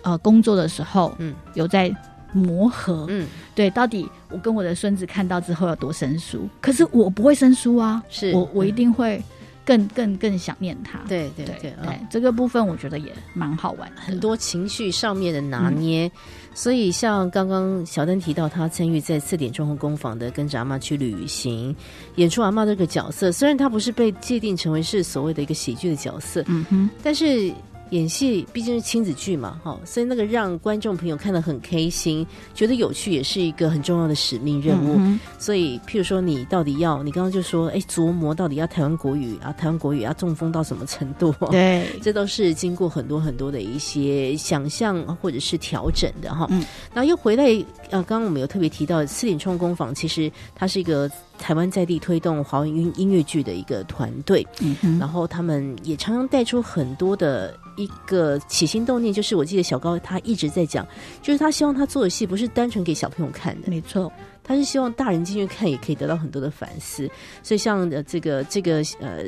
[0.01, 1.93] 呃工作的时候，嗯有在
[2.33, 3.05] 磨合。
[3.09, 3.27] 嗯。
[3.55, 6.49] 对，到底我跟我的孙子看到之后要多生疏？
[6.59, 8.33] 可是我不会生疏啊，是。
[8.33, 9.23] 我我一嗯定会
[9.65, 10.99] 更更更想念他。
[11.07, 11.73] 对对对
[12.09, 15.79] 这个部分我觉得也蛮好玩的，很多情绪上面的拿嗯。
[15.79, 16.11] 捏，
[16.53, 21.75] 所以像刚刚小丹提到，他参与在四点钟后工坊的跟着阿妈去旅行，
[22.15, 27.53] 演出阿妈这个角色，虽然他不是被界定成为是所谓的一个喜剧的角色，嗯哼，但是
[27.93, 32.25] 演戏毕竟是亲子剧嘛，哈，所以那个让观众朋友看得很开心，
[32.55, 34.95] 觉得有趣，也是一个很重要的使命任务。
[34.97, 41.35] 嗯所以，譬如说，你到底要，你刚刚就说，哎，琢磨到底要台湾国语啊，台湾国语要中风到什么程度？
[41.51, 46.47] 对，这都是经过很多很多的一些想象或者是调整的哈。
[46.49, 46.63] 嗯，
[46.93, 47.45] 然后又回来，
[47.93, 60.83] 呃，刚刚我们有特别提到四点创工坊，其实它是一个台湾在地推动华文音音乐剧的一个团队，嗯哼，然后他们也常常带出很多的一个起心动念，就是我记得小高他一直在讲，
[61.21, 64.11] 就是他希望他做的戏不是单纯给小朋友看的，没错，
[64.43, 67.07] 他是希望大人进去看也可以得到很多的反思。
[67.43, 69.25] 所以像呃这个这个呃。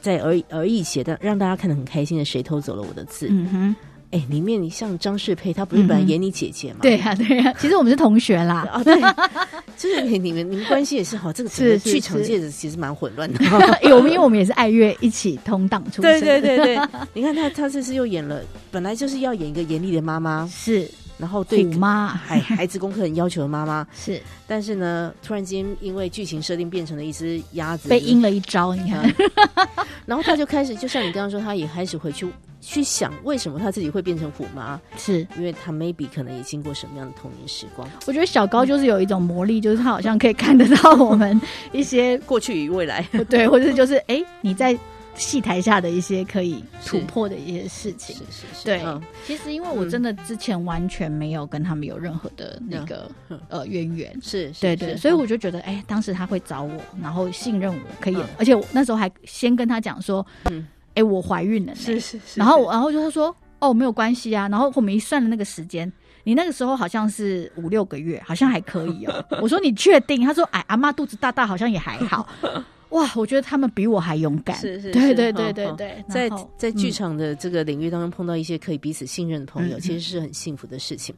[0.00, 3.76] 在而而已写的让大家看得很开心的《谁偷走了我的字》嗯哼，
[4.10, 6.78] 哎，里面你像张世佩，她不是本来演你姐姐嘛？
[6.82, 8.98] 对呀、对呀、其实我们是同学啦，啊，对，
[9.76, 13.44] 就是你你们你们关系也是好，这个整个是是剧场是界的其实蛮混乱的。
[13.82, 18.40] 因 为我们因为我们也是爱乐一起同档出对身，对对对，你看他他这次又演了，
[18.70, 29.14] 本来就是要演一个严厉的妈妈， 是然后对虎妈，孩孩子功课很要求的妈妈， 是但是呢，突然间因为剧情设定变成了一只鸭子，被阴了一招，你看，
[30.06, 32.26] 然后他就开始，就像你刚刚说，他也开始回去
[32.60, 34.80] 去想，为什么他自己会变成虎妈？
[34.96, 41.40] 是因为他 maybe 可能也经过什么样的童年时光，我觉得小高就是有一种魔力，就是他好像可以看得到我们
[41.72, 43.02] 一些过去与未来。
[43.28, 44.76] 对，或者就是哎、你在
[45.18, 48.16] 戏台下的一些可以突破的一些事情。
[48.16, 54.16] 是是是，对嗯，其实因为我真的之前完全没有跟他们有任何的那个、嗯呃渊源。
[54.22, 65.92] 是，是对对，是所以我就觉得，哎、当时他会找我，然后信任我可以，嗯而且我那时候还先跟他讲说，嗯哎、我怀孕了呢，是是是，然后然后就他说，哦，没有关系啊，然后我们一算了那个时间。
[66.24, 69.24] 你那个时候好像是五六个月，好像还可以哦。
[69.40, 70.20] 我说你确定？
[70.22, 72.28] 他说哎，阿妈肚子大大，好像也还好。
[72.90, 74.56] 哇，我觉得他们比我还勇敢。
[74.56, 76.04] 是是对是对对对对。
[76.08, 81.14] 在在剧嗯场的这个领域当中碰到一些可以彼此信任的朋友，嗯其实是很幸福的事情。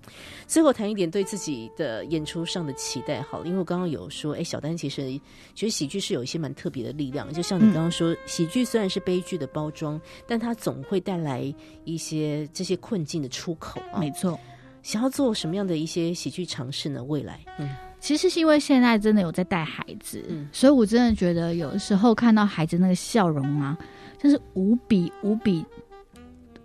[0.48, 5.12] 最后谈一点对自己的演出上的期待，好了，因为我刚刚有说，哎，小丹其实
[5.54, 11.54] 觉得喜剧是有一些蛮特别的力量，就像你嗯刚刚说，喜剧虽然是悲剧的包装，但它总会带来
[11.84, 14.00] 一些这些困境的出口啊。
[14.00, 14.38] 没错，
[14.82, 17.04] 想要做什么样的一些喜剧尝试呢？
[17.04, 17.68] 未来，嗯，
[18.00, 20.48] 其实是因为现在真的有在带孩子，嗯。
[20.52, 23.76] 所以我真的觉得有时候看到孩子那个笑容啊，
[24.18, 25.64] 真是无比无比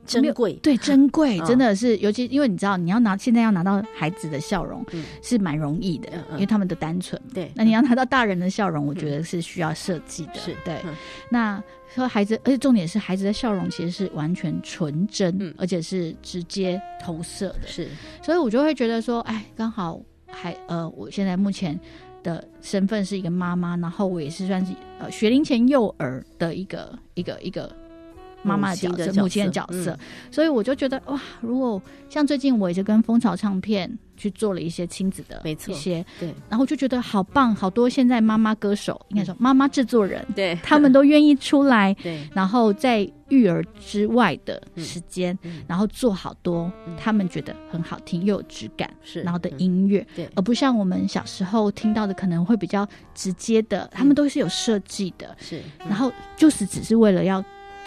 [0.05, 1.45] 珍贵，对珍贵，嗯。
[1.45, 5.03] 真的是，尤其因为你知道，你要拿现在要拿到孩子的笑容嗯。
[5.21, 7.21] 是蛮容易的，因为他们的单纯。
[7.33, 10.35] 对，那你要拿到大人的笑容，我觉得是需要设计的。
[10.35, 10.79] 是对。
[10.85, 10.93] 嗯。
[11.29, 11.61] 那
[11.93, 15.53] 说孩子，而且重点是孩子的笑容其实是完全纯真，嗯。
[15.57, 17.67] 而且是直接投射的。
[17.67, 17.87] 是。
[18.21, 19.99] 所以我就会觉得说，哎，刚好
[20.35, 21.79] 还呃，我现在目前
[22.21, 27.73] 的身份是一个妈妈，然后我也是算是呃学龄前幼儿的一个一个一个
[28.45, 29.97] 妈妈的角色，母亲的角色。
[30.31, 36.33] 所以我就觉得哇，如果像最近我也是跟蜂巢唱片去做了一些亲子的没错一些，对。
[36.49, 41.93] 然后我就觉得好棒，好多现在妈妈歌手，应该说妈妈制作人，对，他们都愿意出来。
[42.03, 42.27] 对。
[42.33, 46.95] 然后在育儿之外的时间，嗯然后做好多嗯。
[46.97, 49.59] 他们觉得很好听又有质感，是，然后的嗯。
[49.59, 50.29] 音乐，对。
[50.35, 55.89] 而不像我们小时候听到的可能会比较直接的，他们都是有设计的，是，嗯。
[55.89, 57.43] 然后就是只是为了要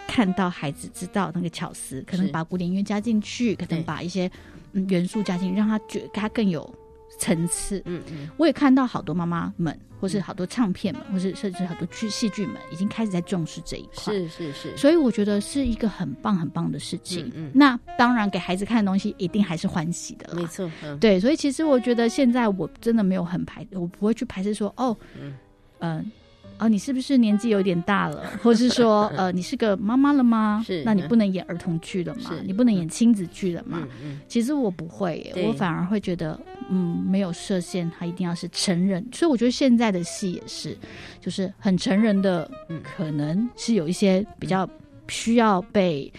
[0.08, 4.28] 看到孩子知道那个巧思，可能把古典音乐加进去，可能把一些
[4.72, 6.74] 嗯元素加进去，让他觉得他更有
[7.20, 7.80] 层次。
[7.84, 14.14] 嗯嗯我也看到好多妈妈们，或是好多唱片们，或是甚至很多剧戏剧们，已经开始在重视这一块。
[14.14, 17.26] 是是是，所以我觉得是一个很棒很棒的事情。
[17.28, 20.34] 嗯嗯那当然，给孩子看的东西一定还是欢喜的啦。
[20.34, 25.34] 没错，嗯，对，所以其实我觉得现在我真的没有很排，我不会去排斥说哦，嗯
[25.80, 26.12] 嗯、
[26.58, 30.62] 哦，你是不是年纪有点大了，或是说呃，你是个妈妈了吗？
[30.66, 32.42] 是那你不能演儿童剧了吗是？
[32.44, 33.86] 你不能演亲子剧了吗？
[34.26, 36.38] 其实我不会我反而会觉得，
[36.68, 39.06] 嗯，没有设限，它一定要是成人。
[39.12, 40.76] 所以我觉得现在的戏也是，
[41.20, 44.68] 就是很成人的，嗯可能是有一些比较
[45.08, 46.12] 需要被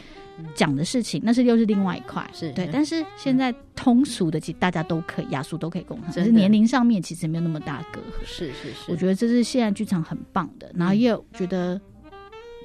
[0.56, 6.22] 讲的事情，那是又是另外一块，是对但是现在通俗的，其实大家都可以，雅俗都可以共享，真的。
[6.22, 8.26] 可是年龄上面其实没有那么大隔阂。
[8.26, 11.80] 是是是，我觉得这是现在剧场很棒的，然后也有觉得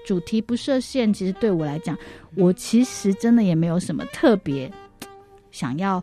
[0.06, 1.96] 主题不设限，其实对我来讲，
[2.36, 4.70] 我其实真的也没有什么特别
[5.50, 6.02] 想要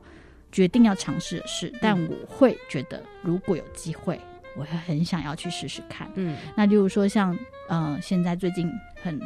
[0.52, 4.20] 决定要尝试的事，但我会觉得如果有机会，
[4.58, 6.10] 我会很想要去试试看。
[6.16, 6.36] 嗯。
[6.56, 7.38] 那例如说像
[7.70, 8.70] 呃，现在最近
[9.02, 9.20] 很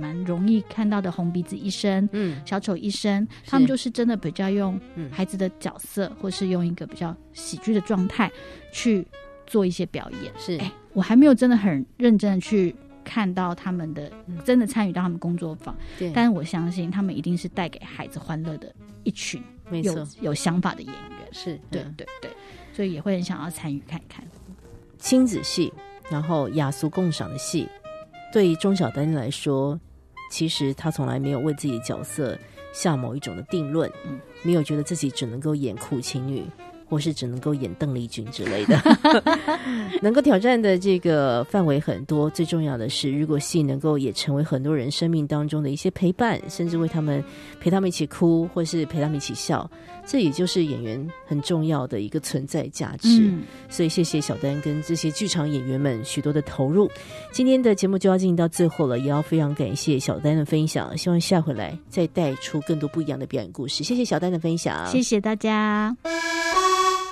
[0.00, 2.08] 蛮容易看到的红鼻子医生。
[2.12, 8.30] 嗯小丑医生，他们就是真的比较用嗯孩子的角色，或是用一个比较喜剧的状态
[8.72, 9.06] 去
[9.46, 10.32] 做一些表演。
[10.36, 12.74] 是哎、我还没有真的很认真的去
[13.04, 14.10] 看到他们的
[14.44, 21.28] 真的参与到他们工作坊，对，但是我相信他们一定是带给孩子欢乐的一群有没错，有想法的演员。
[21.32, 22.30] 是对嗯对对，
[22.72, 24.24] 所以也会很想要参与看看。
[24.98, 25.72] 亲子戏，
[26.08, 27.68] 然后雅俗共赏的戏，
[28.34, 29.78] 对于钟小丹来说，
[30.28, 32.36] 其实他从来没有为自己的角色
[32.72, 36.44] 下某一种的定论，嗯没有觉得自己只能够演苦情女。
[36.86, 38.78] 或是只能够演邓丽君之类的，
[40.02, 42.28] 能够挑战的这个范围很多。
[42.30, 47.22] 最重要的是，如果戏能够也成为很多人生命当中的一些陪伴，甚至为他们
[47.60, 49.68] 陪他们一起哭，或是陪他们一起笑，
[50.06, 53.08] 这也就是演员很重要的一个存在价值。
[53.22, 56.90] 嗯，所以谢谢小丹跟这些剧场演员们许多的投入。
[57.32, 63.82] 今天的节目就要进行到最后了，也要非常感谢小丹的分享，希望下回来再带出更多不一样的表演故事。
[63.82, 65.96] 谢谢小丹的分享，谢谢大家。